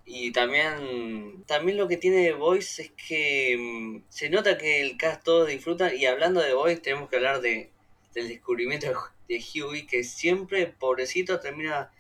[0.06, 4.98] Y también, también lo que tiene The Voice es que mm, se nota que el
[4.98, 5.96] cast todos disfrutan.
[5.96, 7.70] Y hablando de Voice, tenemos que hablar de,
[8.16, 8.96] del descubrimiento de,
[9.28, 11.92] de Huey, que siempre, pobrecito, termina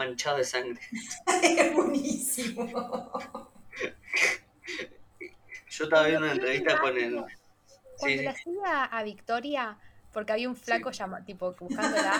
[0.00, 0.80] manchado de sangre.
[1.42, 3.12] es buenísimo.
[5.70, 7.14] Yo estaba viendo una entrevista con él.
[7.16, 7.28] Cuando
[7.96, 8.24] Sí, sí.
[8.24, 9.78] la siga a Victoria,
[10.12, 12.14] porque había un flaco llama, tipo buscándola,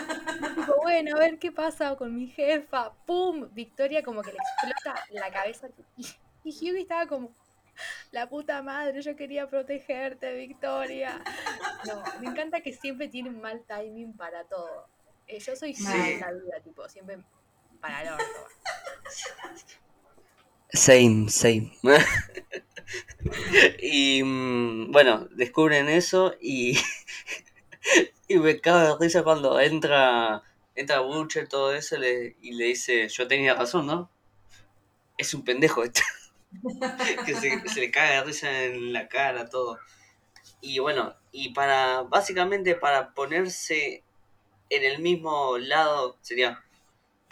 [0.55, 3.49] tipo, bueno, a ver qué pasa con mi jefa, ¡pum!
[3.53, 6.07] Victoria como que le explota la cabeza y,
[6.45, 7.33] y Hughie estaba como,
[8.13, 11.23] la puta madre, yo quería protegerte, Victoria.
[11.87, 14.87] No, me encanta que siempre tienen mal timing para todo.
[15.27, 15.87] Eh, yo soy Sí.
[15.87, 17.19] En la vida, tipo, siempre
[17.81, 18.25] para el orto.
[20.73, 21.73] Same, same.
[23.83, 26.79] y mm, bueno, descubren eso y,
[28.29, 30.43] y me cago de risa cuando entra
[30.75, 34.11] entra Butcher todo eso y le dice, yo tenía razón, ¿no?
[35.19, 36.03] Es un pendejo este.
[37.27, 39.79] que se le caga de risa en la cara, todo.
[40.61, 44.05] Y bueno, y para, básicamente para ponerse
[44.69, 46.65] en el mismo lado, sería,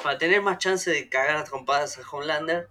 [0.02, 2.68] para tener más chance de cagar a trompadas a Homelander,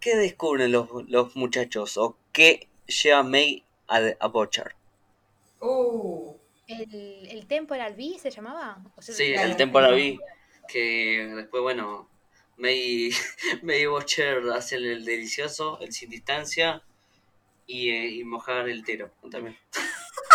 [0.00, 1.96] ¿qué descubren los, los muchachos?
[1.96, 4.74] ¿O qué lleva May a, a Butcher?
[5.60, 6.34] Uh,
[6.66, 8.82] ¿El, el Temporal B se llamaba?
[8.96, 10.18] O sea, Sí, el Temporal B,
[10.68, 12.08] que después, bueno,
[12.56, 13.10] May,
[13.62, 16.82] May y Butcher hacen el delicioso, el sin distancia
[17.66, 19.56] y, eh, y mojar el tero también.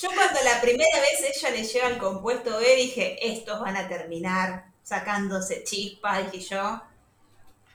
[0.00, 3.88] yo cuando la primera vez ella le lleva el compuesto B, dije, estos van a
[3.88, 6.82] terminar sacándose chispas, dije yo.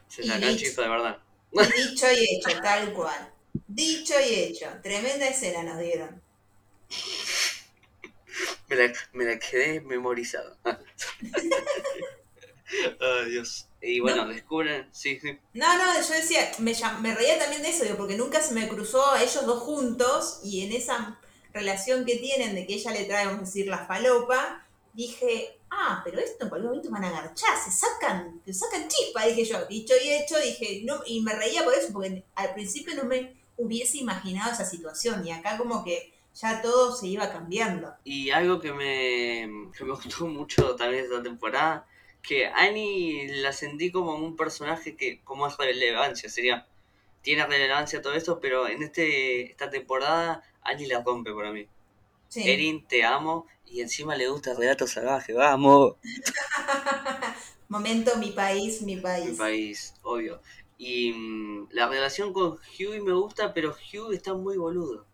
[0.08, 1.18] Se sacan chispas de verdad.
[1.52, 3.32] Y dicho y hecho, tal cual.
[3.66, 4.66] Dicho y hecho.
[4.82, 6.22] Tremenda escena nos dieron.
[8.68, 10.56] Me la, me la quedé memorizada.
[13.00, 13.66] Ay, Dios.
[13.80, 15.38] Y bueno, descubren, sí, sí.
[15.54, 18.68] No, no, yo decía, me, me reía también de eso, digo, porque nunca se me
[18.68, 21.18] cruzó a ellos dos juntos y en esa
[21.52, 26.00] relación que tienen de que ella le trae, vamos a decir, la falopa, dije, ah,
[26.04, 29.64] pero esto en cualquier momento van a agarchar, se sacan, se sacan chispa, dije yo,
[29.66, 33.34] dicho y hecho, dije, no, y me reía por eso, porque al principio no me
[33.56, 37.94] hubiese imaginado esa situación y acá como que ya todo se iba cambiando.
[38.04, 41.86] Y algo que me, que me gustó mucho también esta temporada,
[42.22, 46.66] que Annie la sentí como un personaje que como es relevancia, sería,
[47.22, 51.66] tiene relevancia todo esto, pero en este esta temporada Annie la rompe para mí.
[52.28, 52.48] Sí.
[52.48, 55.94] Erin, te amo, y encima le gusta el relato salvaje, vamos.
[57.68, 59.30] Momento, mi país, mi país.
[59.30, 60.40] Mi país, obvio.
[60.78, 65.06] Y mm, la relación con Hughie me gusta, pero Hughie está muy boludo.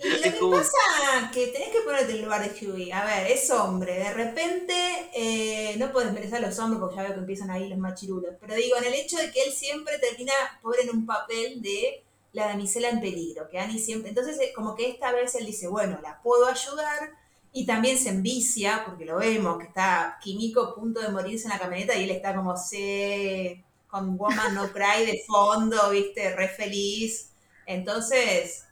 [0.00, 2.92] Y lo que como- pasa que tenés que ponerte en el lugar de Huey.
[2.92, 3.94] A ver, es hombre.
[3.94, 7.68] De repente, eh, no puedes merecer a los hombres porque ya veo que empiezan ahí
[7.68, 8.34] los machirulos.
[8.40, 12.04] Pero digo, en el hecho de que él siempre termina pobre en un papel de
[12.32, 13.48] la damisela en peligro.
[13.48, 14.10] Que Annie siempre.
[14.10, 17.10] Entonces, eh, como que esta vez él dice, bueno, la puedo ayudar.
[17.52, 21.50] Y también se envicia, porque lo vemos, que está Kimiko a punto de morirse en
[21.50, 26.48] la camioneta y él está como se con Woman No Cry de fondo, viste, re
[26.48, 27.32] feliz.
[27.66, 28.64] Entonces,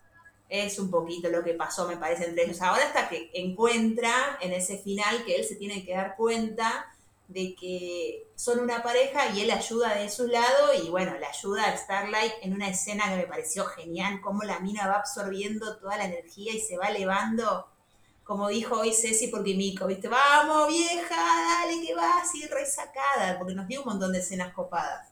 [0.48, 2.62] Es un poquito lo que pasó, me parece, entre ellos.
[2.62, 6.86] Ahora hasta que encuentra en ese final que él se tiene que dar cuenta
[7.28, 11.64] de que son una pareja y él ayuda de su lado y bueno, le ayuda
[11.64, 15.96] a Starlight en una escena que me pareció genial, cómo la mina va absorbiendo toda
[15.96, 17.66] la energía y se va elevando,
[18.22, 20.08] como dijo hoy Ceci por Kimiko, ¿viste?
[20.08, 25.08] Vamos vieja, dale que va así resacada, porque nos dio un montón de escenas copadas.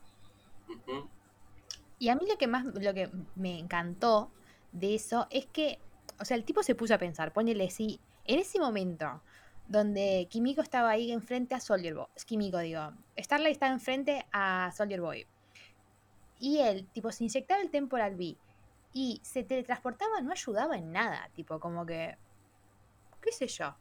[1.98, 4.30] Y a mí lo que más, lo que me encantó
[4.72, 5.78] de eso es que,
[6.20, 9.20] o sea, el tipo se puso a pensar, ponele si en ese momento
[9.68, 12.06] donde Kimiko estaba ahí enfrente a Soldier Boy.
[12.26, 12.92] Kimiko, digo.
[13.16, 15.26] Starlight estaba enfrente a Soldier Boy.
[16.38, 18.36] Y él, tipo, se inyectaba el Temporal B
[18.92, 21.30] y se teletransportaba, no ayudaba en nada.
[21.34, 22.16] Tipo, como que.
[23.20, 23.74] ¿Qué sé yo?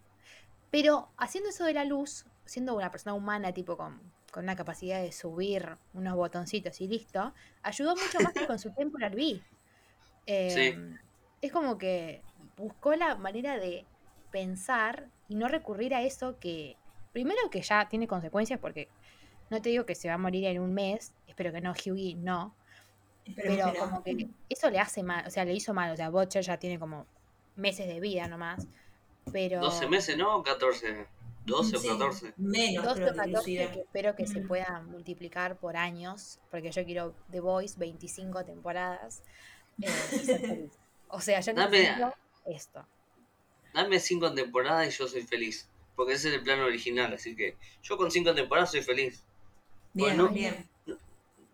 [0.72, 4.00] Pero haciendo eso de la luz, siendo una persona humana, tipo, con,
[4.32, 8.72] con una capacidad de subir unos botoncitos y listo, ayudó mucho más que con su
[8.74, 9.42] Temporal B.
[10.26, 10.98] Em,
[11.42, 12.22] es como que
[12.56, 13.86] buscó la manera de
[14.34, 16.76] pensar y no recurrir a eso que,
[17.14, 18.90] primero que ya tiene consecuencias porque
[19.52, 22.16] no te digo que se va a morir en un mes, espero que no, Hughie
[22.16, 22.56] no,
[23.36, 26.42] pero, como que eso le hace mal, o sea, le hizo mal, o sea, Butcher
[26.42, 27.06] ya tiene como
[27.56, 28.68] meses de vida nomás,
[29.32, 29.62] pero...
[29.62, 30.42] 12 meses, ¿no?
[30.42, 31.08] 14,
[31.46, 32.34] 12 o 14.
[32.38, 37.14] Menos, 12 o 14 que espero que se pueda multiplicar por años, porque yo quiero
[37.30, 39.22] The Voice 25 temporadas
[39.80, 40.70] eh,
[41.10, 42.14] O sea, yo necesito
[42.46, 42.88] esto
[43.74, 45.67] dame cinco temporadas y yo soy feliz.
[45.95, 49.24] Porque ese es el plano original, así que yo con cinco temporadas soy feliz.
[49.93, 50.69] Bien, bien.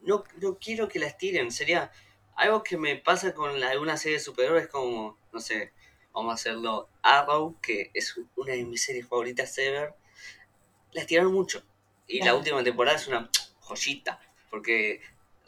[0.02, 1.92] No, no, quiero que las tiren, sería
[2.36, 5.74] algo que me pasa con alguna serie de superhéroes como, no sé,
[6.14, 9.94] vamos a hacerlo Arrow, que es una de mis series favoritas ever.
[10.94, 11.64] Las tiraron mucho.
[12.08, 15.02] Y la última temporada es una joyita, porque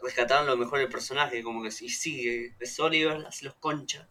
[0.03, 4.07] rescataron lo mejor del personaje, como que sí, sí, es Oliver, hace los concha.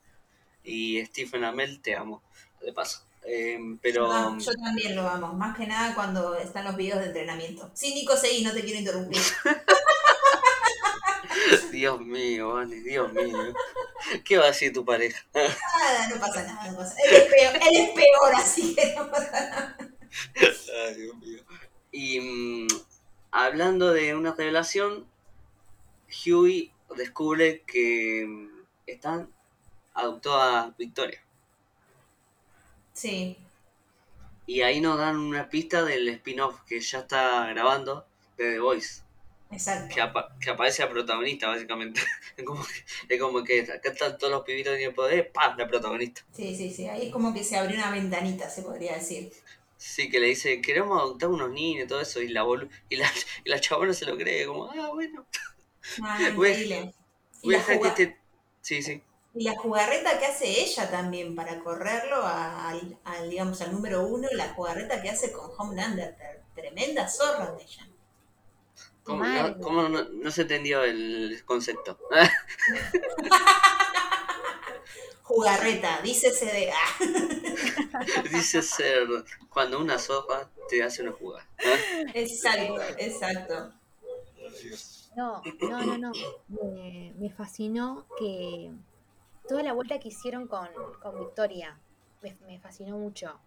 [0.65, 2.23] Y Stephen Amell, te amo
[2.61, 3.03] de paso.
[3.23, 4.39] Em, pero...
[4.39, 7.71] Yo, también lo amo, más que nada cuando están los videos de entrenamiento.
[7.75, 9.21] Sí, Nico, seguí, no te quiero interrumpir.
[11.73, 13.55] Dios mío, Vane, Dios mío.
[14.25, 15.25] ¿Qué va a decir tu pareja?
[15.35, 16.97] Nada, no pasa nada, no pasa.
[17.05, 19.77] Él es peor, él es peor así que no pasa nada.
[20.87, 21.43] Ay, Dios mío.
[21.93, 22.69] Y mm,
[23.31, 25.07] hablando de una revelación,
[26.27, 28.49] Huey descubre que mm,
[28.87, 29.31] están
[29.95, 31.23] adoptó a Victoria.
[32.93, 33.37] Sí.
[34.47, 39.03] Y ahí nos dan una pista del spin-off que ya está grabando de The Voice.
[39.51, 39.95] Exacto.
[40.41, 42.01] Que, aparece la protagonista, básicamente.
[42.37, 45.57] es, como que, es como que acá están todos los pibitos de poder, ¡pam!
[45.59, 46.23] La protagonista.
[46.33, 46.89] Sí, sí, sí.
[46.89, 49.33] Ahí es como que se abrió una ventanita, se podría decir.
[49.77, 52.45] Sí, que le dice, queremos adoptar unos niños y todo eso, y la,
[52.89, 53.11] y la,
[53.45, 55.27] y la chabona se lo cree, como, ah, bueno.
[56.03, 56.93] Ah, increíble.
[57.43, 58.19] Voy a dejar que este...
[58.61, 59.03] Sí, sí.
[59.35, 64.55] Y la jugarreta que hace ella también para correrlo al, digamos, al número uno, la
[64.55, 66.17] jugarreta que hace con Homelander,
[66.55, 67.87] tremenda zorra de ella.
[69.05, 71.99] ¿Cómo, no, se entendió el concepto?
[75.23, 76.73] jugarreta, dice de
[78.33, 79.07] dice ser
[79.49, 81.47] cuando una sopa te hace una jugada.
[82.15, 83.73] Exacto, exacto.
[85.17, 86.13] No, no, no, no.
[86.49, 88.73] me fascinó que
[89.51, 90.69] toda la vuelta que hicieron con,
[91.19, 91.77] Victoria
[92.23, 93.41] me, fascinó mucho.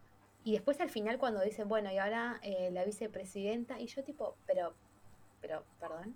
[0.44, 4.36] Y después al final cuando dicen, bueno, y ahora eh, la vicepresidenta, y yo tipo,
[4.46, 4.74] pero,
[5.40, 6.14] pero, perdón.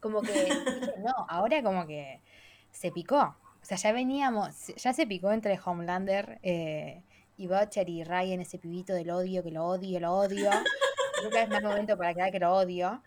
[0.00, 0.48] Como que,
[1.04, 2.22] no, ahora como que
[2.70, 3.36] se picó.
[3.60, 7.02] O sea, ya veníamos, ya se picó entre Homelander eh,
[7.36, 10.50] y Butcher y Ryan, ese pibito del odio, que lo odio, lo odio.
[11.22, 13.02] Nunca es más momento para que que lo odio.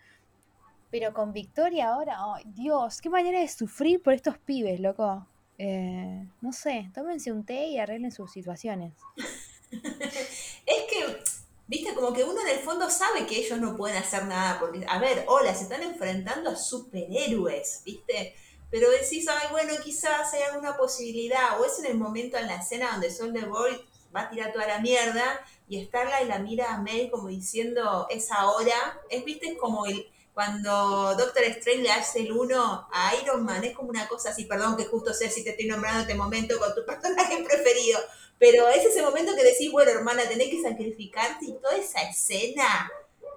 [0.91, 5.25] Pero con Victoria ahora, ay, Dios, qué manera de sufrir por estos pibes, loco.
[5.61, 8.93] Eh, no sé, tómense un té y arreglen sus situaciones.
[9.71, 11.23] es que,
[11.67, 14.85] viste, como que uno en el fondo sabe que ellos no pueden hacer nada, porque,
[14.87, 18.33] a ver, hola, se están enfrentando a superhéroes, viste,
[18.71, 22.55] pero decís, ay, bueno, quizás hay alguna posibilidad, o es en el momento en la
[22.55, 23.85] escena donde Soldier Boy
[24.15, 28.07] va a tirar toda la mierda y Starla y la mira a Mel como diciendo,
[28.09, 33.11] es ahora, es, viste, es como el cuando Doctor Strange le hace el uno a
[33.21, 35.99] Iron Man, es como una cosa así, perdón que justo sé si te estoy nombrando
[35.99, 37.99] este momento con tu personaje preferido,
[38.37, 42.89] pero es ese momento que decís, bueno, hermana, tenés que sacrificarte y toda esa escena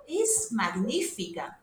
[0.07, 1.59] es magnífica.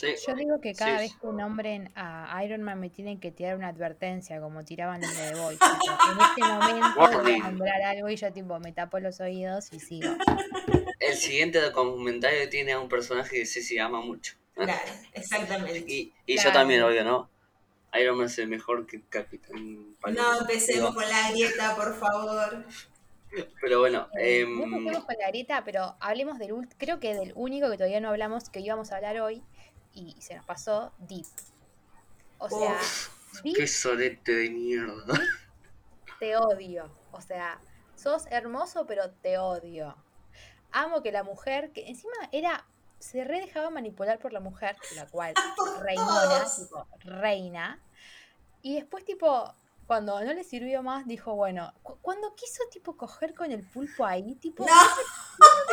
[0.00, 3.68] Yo digo que cada vez que nombren a Iron Man me tienen que tirar una
[3.68, 5.62] advertencia, como tiraban de The Voice.
[5.62, 9.80] en este momento voy a nombrar algo y yo tipo me tapo los oídos y
[9.80, 10.14] sigo.
[11.00, 14.34] El siguiente comentario tiene a un personaje que Ceci ama mucho.
[14.54, 15.84] Claro, exactamente.
[15.86, 17.30] Y, yo también, obvio, ¿no?
[17.98, 22.64] Iron Man es el mejor que Capitán No empecemos con la grieta, por favor.
[23.60, 27.32] Pero bueno, Eh, eh, no empecemos con la grieta, pero hablemos del creo que del
[27.34, 29.42] único que todavía no hablamos, que íbamos a hablar hoy,
[29.94, 31.26] y se nos pasó, Deep.
[32.38, 32.78] O sea,
[33.42, 35.14] qué Deep solete de mierda.
[36.18, 36.90] te odio.
[37.12, 37.60] O sea,
[37.94, 39.96] sos hermoso, pero te odio.
[40.72, 42.64] Amo que la mujer, que encima era,
[42.98, 47.78] se re dejaba manipular por la mujer, la cual Por reinona, tipo, reina.
[48.62, 49.52] Y después, tipo,
[49.86, 54.04] cuando no le sirvió más, dijo, bueno, cu- cuando quiso, tipo, coger con el pulpo
[54.04, 54.72] ahí, tipo, No,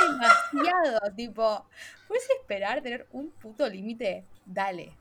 [0.02, 1.66] demasiado, tipo,
[2.08, 4.26] ¿puedes esperar tener un puto límite?
[4.46, 4.96] Dale.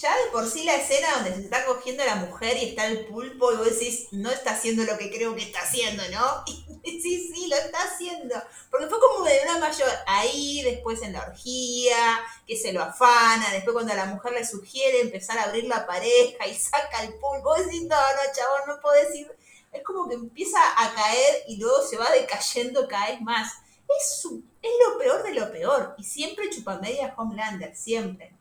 [0.00, 3.04] Ya de por sí la escena donde se está cogiendo la mujer y está el
[3.06, 6.44] pulpo y vos decís, no está haciendo lo que creo que está haciendo, ¿no?
[6.84, 8.34] Y decís, sí, lo está haciendo.
[8.68, 13.52] Porque fue como de una mayor ahí, después en la orgía, que se lo afana,
[13.52, 17.12] después cuando a la mujer le sugiere empezar a abrir la pareja y saca el
[17.14, 19.30] pulpo, vos decís, no, no, chabón, no podés ir.
[19.72, 23.52] Es como que empieza a caer y luego se va decayendo cada vez más.
[24.00, 24.26] Es,
[24.62, 25.94] es lo peor de lo peor.
[25.98, 28.32] Y siempre chupamedia Homelander, siempre.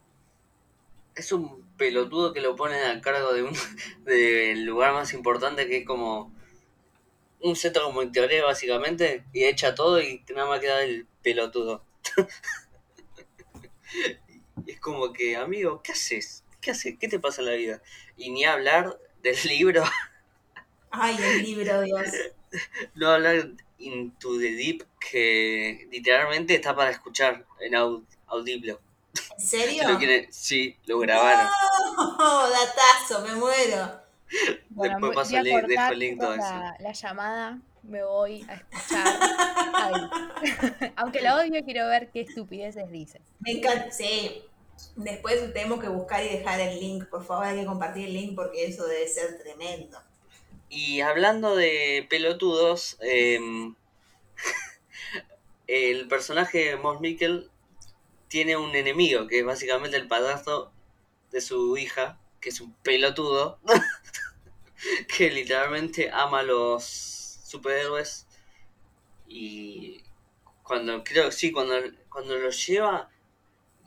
[1.16, 3.54] Es un pelotudo que lo ponen a cargo de un
[4.04, 6.34] del lugar más importante que es como
[7.42, 11.84] un centro como en teoría básicamente y echa todo y nada más queda el pelotudo.
[14.66, 16.44] Y es como que, amigo, ¿qué haces?
[16.62, 16.96] ¿Qué haces?
[17.00, 17.82] ¿Qué te pasa en la vida?
[18.18, 19.84] Y ni hablar del libro,
[20.92, 22.12] Ay, el libro, Dios.
[22.96, 28.78] no hablar Into the Deep que literalmente está para escuchar en au- audible.
[29.38, 29.88] ¿En serio?
[29.90, 31.50] Lo quieren- sí, lo grabaron.
[31.98, 34.00] ¡Oh, datazo, me muero!
[34.70, 36.42] Bueno, Después paso el link, dejo el link, todo eso.
[36.42, 39.20] la, la llamada, me voy a escuchar.
[40.96, 43.20] Aunque la odio, quiero ver qué estupideces dice.
[43.42, 44.44] Me encanta, sí.
[44.96, 48.36] Después tenemos que buscar y dejar el link, por favor, hay que compartir el link
[48.36, 50.02] porque eso debe ser tremendo.
[50.70, 53.76] Y hablando de pelotudos, em,
[55.68, 57.50] el personaje de Moss Mikkel
[58.32, 60.72] tiene un enemigo, que es básicamente el padrastro
[61.32, 63.60] de su hija, que es un pelotudo,
[65.18, 68.28] que literalmente ama a los superhéroes.
[69.28, 70.02] Y
[70.64, 71.76] cuando, creo, sí, cuando,
[72.08, 73.10] cuando los lleva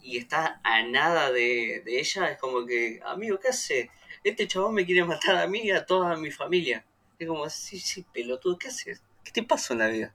[0.03, 3.91] y está a nada de, de ella, es como que, amigo, ¿qué hace?
[4.23, 6.85] Este chabón me quiere matar a mí y a toda mi familia.
[7.19, 9.03] Es como, sí, sí, pelotudo, ¿qué haces?
[9.25, 10.15] ¿Qué te pasa en la vida?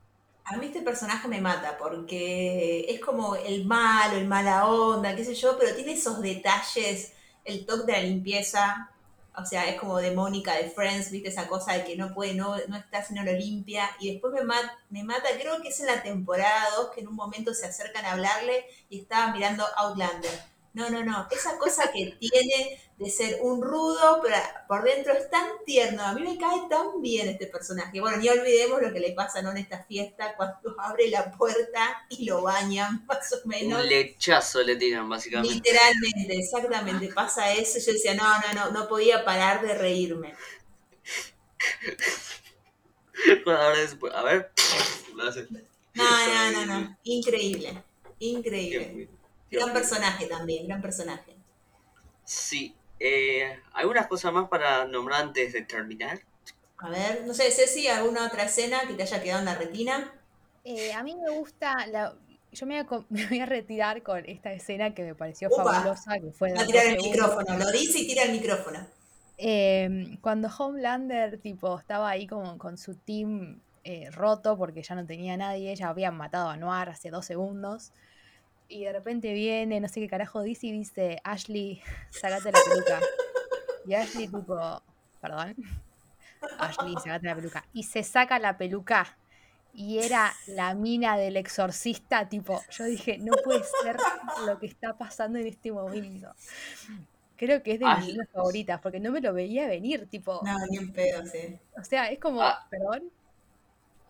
[0.52, 5.24] A mí este personaje me mata porque es como el malo, el mala onda, qué
[5.24, 7.14] sé yo, pero tiene esos detalles,
[7.46, 8.90] el toque de la limpieza,
[9.36, 12.34] o sea, es como de Mónica de Friends, viste esa cosa de que no puede,
[12.34, 15.70] no, no está si no lo limpia, y después me, ma- me mata, creo que
[15.70, 19.32] es en la temporada 2 que en un momento se acercan a hablarle y estaba
[19.32, 20.32] mirando Outlander.
[20.74, 24.36] No, no, no, esa cosa que tiene de ser un rudo, pero
[24.68, 28.00] por dentro es tan tierno, a mí me cae tan bien este personaje.
[28.00, 29.52] Bueno, ni olvidemos lo que le pasa ¿no?
[29.52, 33.82] en esta fiesta cuando abre la puerta y lo bañan, más o menos.
[33.82, 35.56] Un lechazo le tiran, básicamente.
[35.56, 37.80] Literalmente, exactamente, pasa eso.
[37.80, 40.36] Yo decía, no, no, no, no podía parar de reírme.
[43.46, 43.78] Ahora
[44.14, 44.52] a ver.
[45.94, 47.84] No, no, no, no, increíble,
[48.20, 49.10] increíble.
[49.52, 51.36] Gran personaje también, gran personaje.
[52.24, 52.76] Sí.
[53.00, 56.20] Eh, ¿Algunas cosas más para nombrar antes de terminar?
[56.78, 60.14] A ver, no sé, Ceci, ¿alguna otra escena que te haya quedado en la retina?
[60.64, 62.16] Eh, a mí me gusta, la,
[62.52, 65.64] yo me voy, a, me voy a retirar con esta escena que me pareció Upa.
[65.64, 67.12] fabulosa, que fue Va a tirar el segundos.
[67.12, 68.86] micrófono, lo dice y tira el micrófono.
[69.38, 75.06] Eh, cuando Homelander tipo estaba ahí como con su team eh, roto porque ya no
[75.06, 77.94] tenía nadie, ya habían matado a Noir hace dos segundos
[78.70, 83.00] y de repente viene, no sé qué carajo dice y dice, Ashley, sacate la peluca.
[83.86, 84.82] Y Ashley tipo,
[85.20, 85.56] perdón,
[86.60, 87.66] Ashley, sacate la peluca.
[87.74, 89.18] Y se saca la peluca
[89.74, 93.98] y era la mina del exorcista, tipo, yo dije, no puede ser
[94.46, 96.34] lo que está pasando en este momento.
[97.38, 100.58] Creo que es de mis escenas favoritas, porque no me lo veía venir, tipo, No,
[100.70, 101.58] ni un pedo, sí.
[101.80, 102.68] o sea, es como, Ah.
[102.70, 103.12] perdón,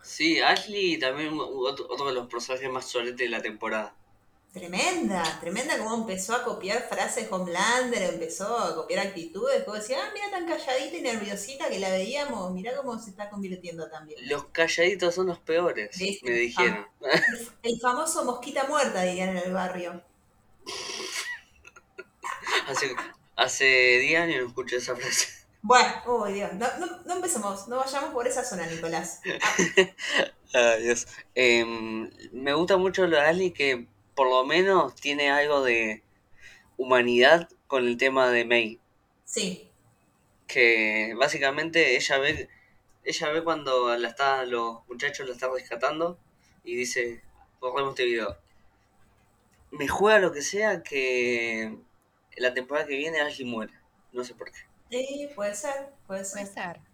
[0.01, 3.93] Sí, Ashley también otro, otro de los personajes más soletes de la temporada.
[4.51, 10.09] Tremenda, tremenda como empezó a copiar frases Homelander, empezó a copiar actitudes, como decía, ah,
[10.11, 14.27] mira tan calladita y nerviosita que la veíamos, mira cómo se está convirtiendo también.
[14.27, 16.27] Los calladitos son los peores, ¿Viste?
[16.27, 16.87] me dijeron.
[17.61, 20.01] El famoso mosquita muerta, dirían en el barrio.
[22.67, 22.95] Hace,
[23.35, 25.27] hace 10 años no escuché esa frase.
[25.61, 29.21] Bueno, uy Dios, no, no, no empecemos, no vayamos por esa zona, Nicolás.
[30.53, 31.07] Ah, Ay, Dios.
[31.35, 33.87] Em, me gusta mucho lo de Ashley que
[34.19, 36.03] por lo menos tiene algo de
[36.75, 38.77] humanidad con el tema de May.
[39.23, 39.71] Sí.
[40.45, 42.49] Que básicamente ella ve,
[43.05, 46.19] ella ve cuando la está, los muchachos la están rescatando
[46.65, 47.23] y dice,
[47.61, 48.37] borremos este video.
[49.71, 51.77] Me juega lo que sea que
[52.35, 53.73] la temporada que viene alguien muere.
[54.11, 54.59] No sé por qué.
[54.91, 56.88] Sí, puede ser, puede Puede ser.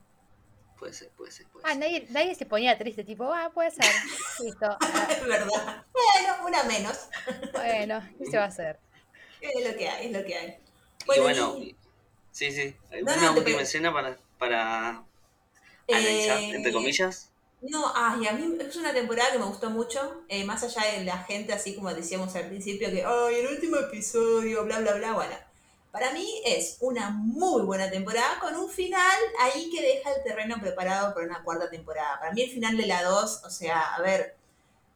[0.76, 0.80] Ser.
[0.80, 1.80] Puede ser, puede ser, puede Ah, ser.
[1.80, 3.86] nadie, nadie se ponía triste, tipo, ah, puede ser.
[4.44, 4.78] Listo.
[4.82, 5.86] Ah, Es verdad.
[5.94, 6.98] Bueno, una menos.
[7.54, 8.80] Bueno, ¿qué se va a hacer?
[9.42, 10.58] Es lo que hay, es lo que hay.
[11.16, 11.76] y Bueno, y-
[12.32, 12.76] sí, sí.
[12.92, 14.90] No, Una no, te última escena para, para
[15.92, 17.30] analizar, Eh, entre comillas.
[17.62, 21.04] No, ay, a mí es una temporada que me gustó mucho, eh, más allá de
[21.04, 25.14] la gente, así como decíamos al principio, que, ay, el último episodio, bla, bla, bla,
[25.14, 25.36] bueno.
[25.96, 30.58] Para mí es una muy buena temporada con un final ahí que deja el terreno
[30.60, 32.20] preparado para una cuarta temporada.
[32.20, 34.36] Para mí el final de la 2, o sea, a ver,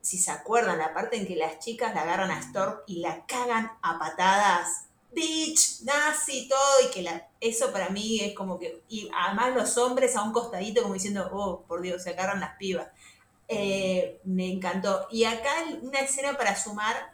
[0.02, 3.26] si se acuerdan, la parte en que las chicas la agarran a Storm y la
[3.28, 8.84] cagan a patadas, bitch, nazi, todo, y que la, eso para mí es como que,
[8.89, 12.58] y además los hombres a un costadito como diciendo, oh, por Dios, se agarran las
[12.58, 12.88] pibas.
[13.47, 15.08] Eh, me encantó.
[15.12, 15.50] Y acá
[15.82, 17.14] una escena para sumar,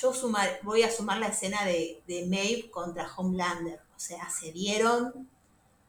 [0.00, 3.80] yo sumar, voy a sumar la escena de, de Maeve contra Homelander.
[3.96, 5.28] O sea, se dieron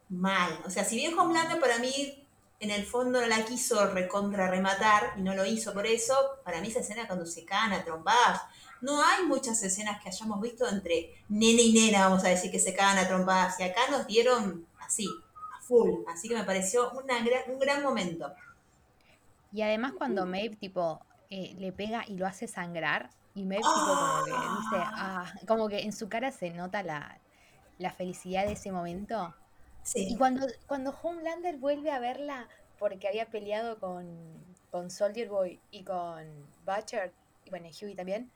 [0.08, 0.60] mal.
[0.64, 2.22] O sea, si bien Homelander para mí
[2.60, 6.60] en el fondo no la quiso recontra rematar y no lo hizo por eso, para
[6.60, 8.42] mí esa escena cuando se caen a trompadas,
[8.80, 12.60] no hay muchas escenas que hayamos visto entre nene y nena, vamos a decir, que
[12.60, 13.58] se cagan a trompadas.
[13.60, 15.08] Y acá nos dieron así,
[15.58, 15.90] a full.
[16.06, 18.32] Así que me pareció una gran- un gran momento.
[19.52, 24.24] Y además cuando Maeve, tipo, eh, le pega y lo hace sangrar, y tipo, como
[24.24, 27.18] que dice, ah, como que en su cara se nota la,
[27.78, 29.34] la felicidad de ese momento.
[29.94, 30.16] Y Sí.
[30.16, 34.08] cuando, cuando Homelander vuelve a verla porque había peleado con,
[34.70, 36.24] con Soldier Boy y con
[36.64, 37.12] Butcher,
[37.44, 38.30] y bueno, y Huey también,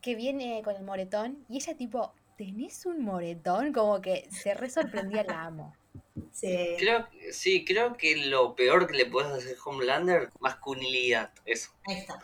[0.00, 3.72] que viene con el moretón, y ella tipo, ¿tenés un moretón?
[3.72, 5.74] Como que se re sorprendía, la amo.
[6.30, 6.76] Sí.
[6.78, 11.70] Creo, sí, creo que lo peor que le puedes hacer a Homelander, masculinidad, eso.
[11.86, 12.18] Ahí está.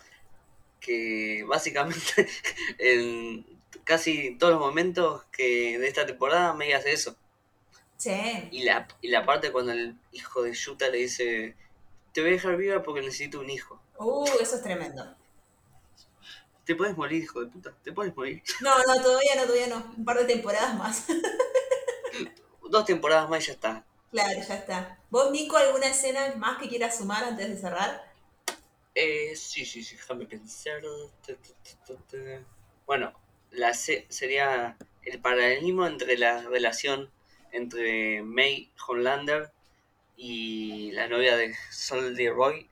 [0.89, 2.27] Que básicamente
[2.79, 3.45] en
[3.83, 7.15] casi todos los momentos que de esta temporada me hace eso.
[7.95, 8.49] Sí.
[8.49, 11.55] Y la, y la parte cuando el hijo de Yuta le dice,
[12.11, 13.79] te voy a dejar viva porque necesito un hijo.
[13.99, 15.15] Uh, eso es tremendo.
[16.65, 18.41] Te puedes morir, hijo de puta, te puedes morir.
[18.61, 19.93] No, no, todavía no, todavía no.
[19.95, 21.05] Un par de temporadas más.
[22.67, 23.85] Dos temporadas más y ya está.
[24.09, 24.99] claro, ya está.
[25.11, 28.08] ¿Vos, Nico, alguna escena más que quieras sumar antes de cerrar?
[28.95, 30.81] Eh, sí, sí, sí, déjame pensar.
[32.85, 33.13] Bueno,
[33.51, 37.09] la se- sería el paralelismo entre la relación
[37.51, 39.51] entre May Homelander
[40.17, 42.69] y la novia de Soldier Roy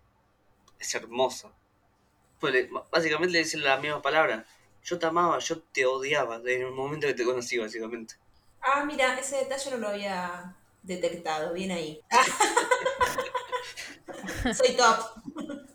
[0.79, 1.53] es hermoso.
[2.39, 4.45] Pues básicamente le dicen la misma palabra.
[4.83, 8.15] Yo te amaba, yo te odiaba desde el momento que te conocí, básicamente.
[8.61, 11.53] Ah, mira, ese detalle no lo había detectado.
[11.53, 12.01] Bien ahí.
[14.53, 14.99] Soy top.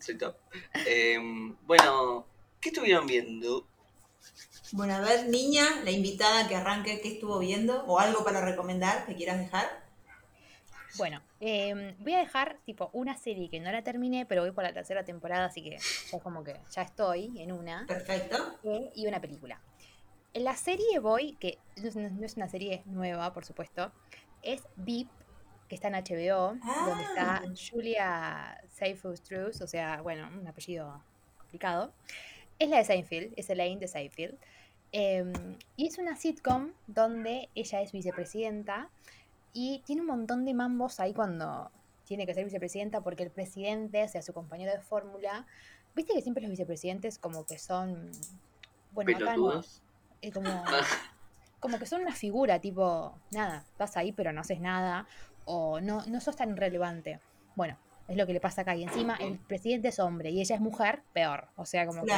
[0.03, 0.35] Soy top.
[0.85, 2.27] Em, bueno,
[2.59, 3.65] ¿qué estuvieron viendo?
[4.73, 7.85] Bueno, a ver, niña, la invitada que arranque, ¿qué estuvo viendo?
[7.85, 9.81] ¿O algo para recomendar que quieras dejar?
[10.97, 14.65] Bueno, em, voy a dejar tipo una serie que no la terminé, pero voy por
[14.65, 15.77] la tercera temporada, así que
[16.11, 18.59] ya como que ya estoy en una, Perfecto.
[18.65, 19.61] eh, y una película.
[20.33, 23.93] En la serie voy, que no es, no es una serie nueva, por supuesto,
[24.41, 25.07] es VIP,
[25.67, 26.55] que está en HBO,
[26.87, 27.43] donde está Ah.
[27.71, 31.01] Julia Seyfus-Truss, o sea, bueno, un apellido
[31.37, 31.93] complicado.
[32.59, 34.37] Es la de Seinfeld, es Elaine de Seinfeld.
[34.91, 35.33] Em,
[35.75, 38.89] y es una sitcom donde ella es vicepresidenta
[39.51, 41.71] y tiene un montón de mambos ahí cuando
[42.05, 45.47] tiene que ser vicepresidenta porque el presidente, o sea, su compañero de fórmula,
[45.95, 48.11] viste que siempre los vicepresidentes como que son,
[48.91, 49.81] bueno, acá no, Pelotudos.
[50.21, 50.49] eh, como,
[51.59, 55.07] como que son una figura, tipo, nada, estás ahí pero no haces nada,
[55.45, 57.19] o no, no sos tan relevante.
[57.55, 57.77] Bueno,
[58.07, 58.75] es lo que le pasa acá.
[58.75, 61.47] Y encima el presidente es hombre y ella es mujer, peor.
[61.55, 62.13] O sea, como que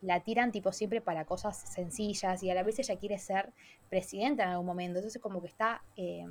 [0.00, 3.52] la tiran tipo siempre para cosas sencillas y a la vez ella quiere ser
[3.88, 4.98] presidenta en algún momento.
[4.98, 6.26] Entonces como que está eh,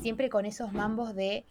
[0.00, 1.44] siempre con esos mambos de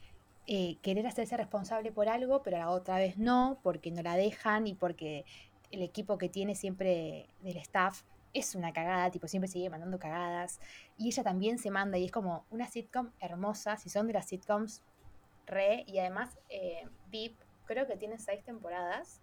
[0.48, 4.16] eh, querer hacerse responsable por algo, pero a la otra vez no, porque no la
[4.16, 5.26] dejan y porque
[5.72, 8.04] el equipo que tiene siempre del staff
[8.40, 10.60] es una cagada, tipo siempre sigue mandando cagadas.
[10.98, 14.28] Y ella también se manda y es como una sitcom hermosa, si son de las
[14.28, 14.82] sitcoms
[15.46, 19.22] re, y además eh, VIP creo que tiene seis temporadas,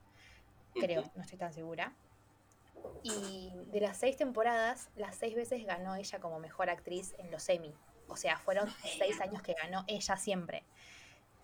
[0.74, 1.94] creo, no estoy tan segura.
[3.02, 7.48] Y de las seis temporadas, las seis veces ganó ella como mejor actriz en los
[7.48, 7.74] Emmy.
[8.08, 10.64] O sea, fueron seis años que ganó ella siempre.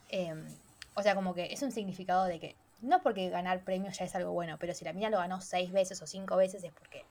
[0.08, 0.46] Em,
[0.94, 4.14] o sea, como que es un significado de que no porque ganar premios ya es
[4.14, 7.04] algo bueno, pero si la mina lo ganó seis veces o cinco veces es porque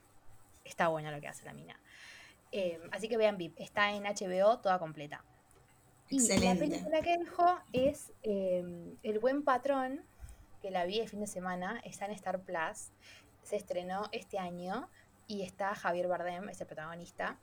[0.70, 1.80] está buena lo que hace la mina.
[2.52, 5.24] Eh, así que vean VIP, está en HBO toda completa.
[6.10, 10.04] Y la película que dejo es eh, El Buen Patrón,
[10.62, 12.90] que la vi el fin de semana, está en Star Plus,
[13.44, 14.90] se estrenó este año
[15.28, 17.38] y está Javier Bardem, es el protagonista.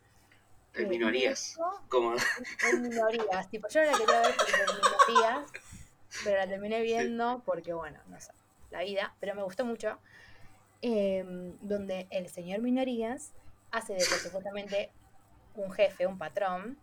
[0.74, 1.56] En Eh, minorías.
[1.88, 2.14] Como
[2.68, 5.52] en minorías, tipo, yo no la quería ver en minorías,
[6.24, 8.32] pero la terminé viendo porque, bueno, no sé,
[8.70, 9.98] la vida, pero me gustó mucho.
[10.87, 13.32] Em, donde el señor Minorías
[13.72, 14.93] hace de, pues, supuestamente,
[15.57, 16.78] un jefe, un patrón,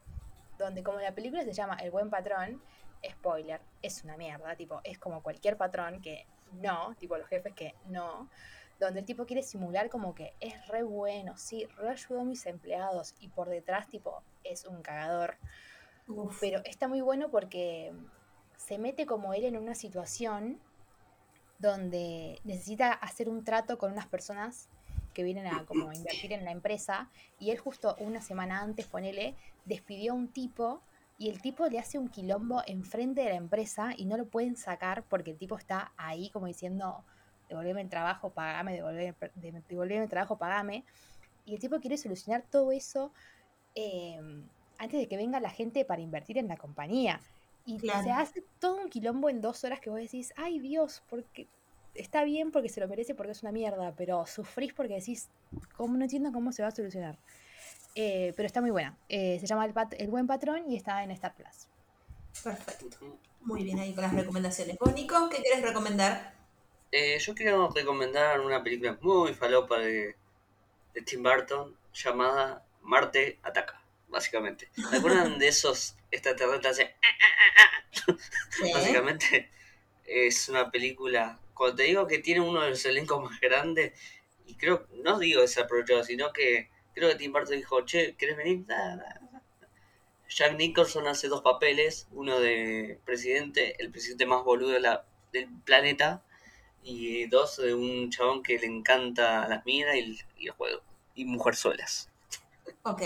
[0.58, 2.62] donde como la película se llama El Buen Patrón,
[3.10, 7.76] spoiler, es una mierda, tipo, es como cualquier patrón que no, tipo los jefes que
[7.86, 8.30] no,
[8.78, 12.46] donde el tipo quiere simular como que es re bueno, sí, re ayudó a mis
[12.46, 15.38] empleados y por detrás, tipo, es un cagador.
[16.08, 17.94] Uf, Pero está muy bueno porque
[18.58, 20.60] se mete como él en una situación
[21.60, 24.70] donde necesita hacer un trato con unas personas
[25.14, 29.36] que vienen a como invertir en la empresa y él justo una semana antes, ponele,
[29.66, 30.82] despidió a un tipo
[31.18, 34.56] y el tipo le hace un quilombo enfrente de la empresa y no lo pueden
[34.56, 37.04] sacar porque el tipo está ahí como diciendo,
[37.48, 39.16] devolveme el trabajo, pagame, devolveme,
[39.70, 40.84] devolveme el trabajo, pagame.
[41.46, 43.12] Y el tipo quiere solucionar todo eso
[43.76, 44.20] eh,
[44.78, 47.20] antes de que venga la gente para invertir en la compañía.
[47.66, 48.04] Y Claro.
[48.04, 51.48] se hace todo un quilombo en dos horas que vos decís, ay Dios, porque
[51.94, 55.30] está bien porque se lo merece porque es una mierda, pero sufrís porque decís,
[55.78, 57.18] ¿cómo no entiendo cómo se va a solucionar?
[57.96, 58.98] Eh, pero está muy buena.
[59.08, 61.68] Eh, se llama el, Pat- El Buen Patrón y está en Star Plus.
[62.44, 62.98] perfecto.
[63.42, 64.78] Muy bien ahí con las recomendaciones.
[64.80, 66.34] ¿Vos, Nico, qué querés recomendar?
[66.92, 70.16] Eh, yo quiero recomendar una película muy falopa de,
[70.94, 73.83] de Tim Burton llamada Marte Ataca,
[74.14, 74.70] básicamente.
[74.90, 76.78] ¿Se acuerdan de esos extraterrestres?
[76.78, 78.18] que hacen-
[78.52, 78.72] Sí.
[78.74, 79.50] Básicamente
[80.06, 83.94] es una película, cuando te digo que tiene uno de los elencos más grandes,
[84.46, 88.66] y creo, no digo desaprovechado, sino que creo que Tim Burton dijo, che, ¿querés venir?
[88.66, 89.42] Da, da, da.
[90.30, 95.48] Jack Nicholson hace dos papeles, uno de presidente, el presidente más boludo de la- del
[95.66, 96.24] planeta,
[96.84, 100.82] y dos de un chabón que le encanta las minas y y el juego,
[101.16, 102.10] y mujerzuelas.
[102.84, 103.02] Ok.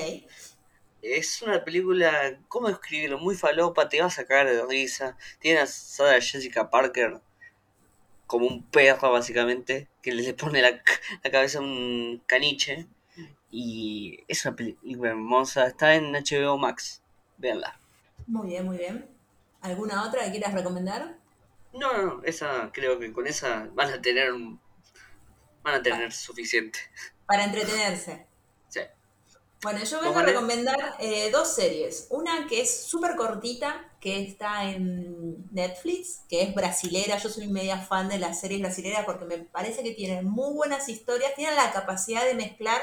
[1.02, 3.20] Es una película, ¿cómo escribirlo?
[3.20, 5.18] Muy falopa, te va a sacar de risa.
[5.40, 7.22] Tiene a Sarah Jessica Parker
[8.26, 10.82] como un perro, básicamente, que le pone la,
[11.24, 12.88] la cabeza a un caniche.
[13.50, 17.02] Y es una película hermosa, está en HBO Max.
[17.38, 17.80] Véanla.
[18.26, 19.08] Muy bien, muy bien.
[19.62, 21.18] ¿Alguna otra que quieras recomendar?
[21.74, 24.32] No, no, esa creo que con esa van a tener
[25.64, 26.80] van a tener suficiente.
[27.26, 28.26] Para entretenerse.
[29.64, 32.08] Bueno, yo ¿Vos, vengo a recomendar eh, dos series.
[32.12, 37.18] Una que es súper cortita, que está en Netflix, que es brasilera.
[37.18, 40.88] Yo soy media fan de las series brasileras porque me parece que tienen muy buenas
[40.90, 42.80] historias, tienen la capacidad de mezclar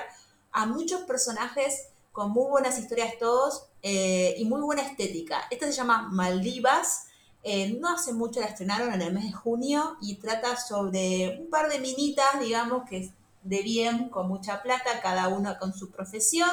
[0.50, 5.46] a muchos personajes con muy buenas historias todos eh, y muy buena estética.
[5.50, 7.06] Esta se llama Maldivas.
[7.44, 11.50] Eh, no hace mucho la estrenaron en el mes de junio y trata sobre un
[11.50, 13.10] par de minitas, digamos, que
[13.44, 16.50] de bien, con mucha plata, cada una con su profesión,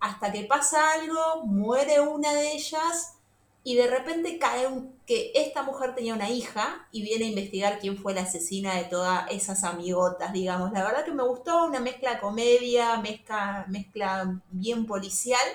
[0.00, 3.14] hasta que pasa algo, muere una de ellas
[3.62, 7.78] y de repente cae un, que esta mujer tenía una hija y viene a investigar
[7.78, 10.72] quién fue la asesina de todas esas amigotas, digamos.
[10.72, 15.46] La verdad que me gustó, una mezcla comedia, mezcla, mezcla bien policial.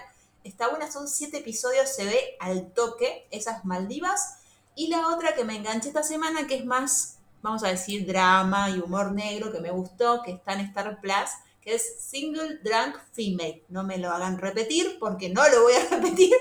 [0.43, 4.37] Está buena, son siete episodios, se ve al toque, esas Maldivas.
[4.75, 7.14] Y la otra que me enganché esta semana, que es más,
[7.45, 11.29] vamos a decir, drama y humor negro, que me gustó, que está en Star Plus,
[11.61, 13.63] que es Single Drunk Female.
[13.69, 16.33] No me lo hagan repetir porque no lo voy a repetir,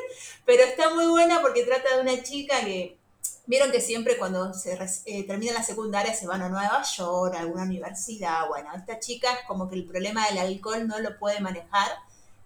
[0.47, 2.99] pero está muy buena porque trata de una chica que,
[3.47, 7.41] vieron que siempre cuando se eh, termina la secundaria se van a Nueva York, a
[7.41, 8.49] alguna universidad.
[8.49, 11.91] Bueno, esta chica es como que el problema del alcohol no lo puede manejar,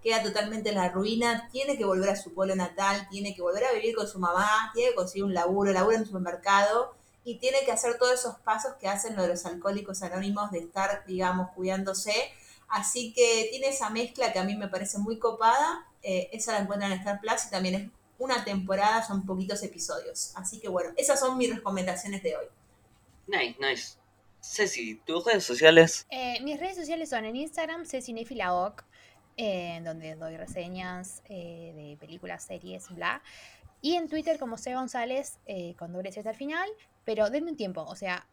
[0.03, 3.67] queda totalmente en la ruina, tiene que volver a su pueblo natal, tiene que volver
[3.67, 6.98] a vivir con su mamá, tiene que conseguir un laburo, laburo en un supermercado
[7.29, 11.51] y tiene que hacer todos esos pasos que hacen los alcohólicos anónimos de estar, digamos,
[11.51, 12.15] cuidándose.
[12.69, 15.87] Así que tiene esa mezcla que a mí me parece muy copada.
[16.03, 20.33] Eh, esa la encuentran en Star Plus y también es una temporada, son poquitos episodios.
[20.37, 22.47] Así que bueno, esas son mis recomendaciones de hoy.
[23.27, 23.99] Nice, nice.
[24.41, 26.07] Ceci, tus redes sociales.
[26.09, 28.85] Eh, mis redes sociales son en Instagram, cecinefilaoc,
[29.37, 33.23] eh, en donde doy reseñas eh, de películas, series, bla.
[33.81, 36.69] Y en Twitter como C González, eh, con doble Z al final.
[37.05, 38.27] Pero denme un tiempo, o sea,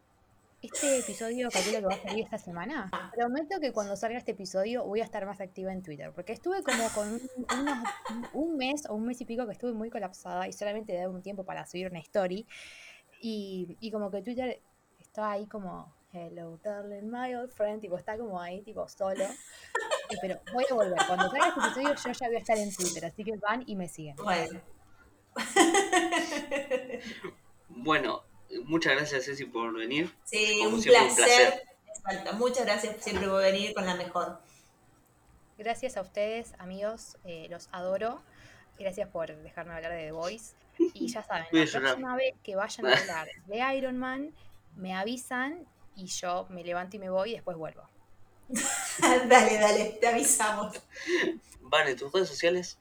[0.61, 4.83] este episodio, capítulo que va a salir esta semana, prometo que cuando salga este episodio
[4.83, 6.11] voy a estar más activa en Twitter.
[6.11, 7.21] Porque estuve como con un,
[7.59, 7.89] unos-
[8.33, 11.21] un mes o un mes y pico que estuve muy colapsada y solamente daba un
[11.21, 12.47] tiempo para subir una story.
[13.21, 14.59] Y, y como que Twitter
[14.99, 19.25] estaba ahí como hello, darling, my old friend, tipo, está como ahí, tipo, solo.
[20.21, 20.97] Pero voy a volver.
[21.07, 23.75] Cuando salga este episodio, yo ya voy a estar en Twitter, así que van y
[23.75, 24.15] me siguen.
[24.17, 24.59] Bueno.
[27.69, 28.23] Bueno,
[28.63, 30.13] muchas gracias Ceci por venir.
[30.23, 31.63] Sí, Como un siempre, un placer.
[32.03, 32.31] falta.
[32.33, 34.39] Muchas gracias siempre por venir con la mejor.
[35.57, 38.21] Gracias a ustedes, amigos, eh, los adoro.
[38.77, 40.53] Gracias por dejarme hablar de The Voice.
[40.93, 44.33] Y ya saben, la próxima vez que vayan a hablar de Iron Man,
[44.75, 45.65] me avisan
[45.95, 47.83] y yo me levanto y me voy y después vuelvo.
[48.99, 50.81] dale, dale, te avisamos.
[51.61, 52.77] Vale, tus redes sociales.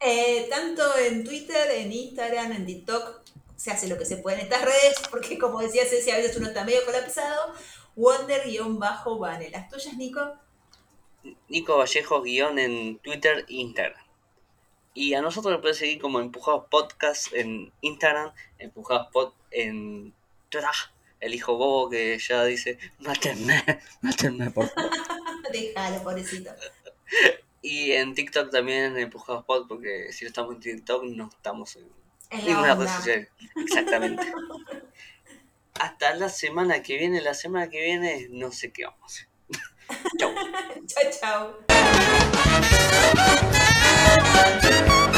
[0.00, 3.22] Eh, tanto en Twitter, en Instagram, en TikTok,
[3.56, 6.36] se hace lo que se puede en estas redes, porque como decía Ceci, a veces
[6.36, 7.52] uno está medio colapsado.
[7.96, 9.50] Wonder-Vane.
[9.50, 10.38] Las tuyas, Nico.
[11.48, 14.00] Nico Vallejo guion en Twitter e Instagram.
[14.94, 20.14] Y a nosotros nos puedes seguir como Empujados Podcast en Instagram, Empujados Pod en
[20.48, 20.70] Twitter.
[21.20, 23.64] El hijo bobo que ya dice, mátenme,
[24.02, 24.90] mátenme por favor.
[25.52, 26.50] Déjalo, pobrecito.
[27.60, 31.88] Y en TikTok también Empujados Pod, porque si no estamos en TikTok no estamos en
[32.46, 33.28] ninguna red social.
[33.56, 34.32] Exactamente.
[35.80, 39.28] Hasta la semana que viene, la semana que viene no sé qué vamos a hacer.
[40.18, 40.34] Chau.
[40.86, 41.58] Chao,
[44.80, 45.12] chao.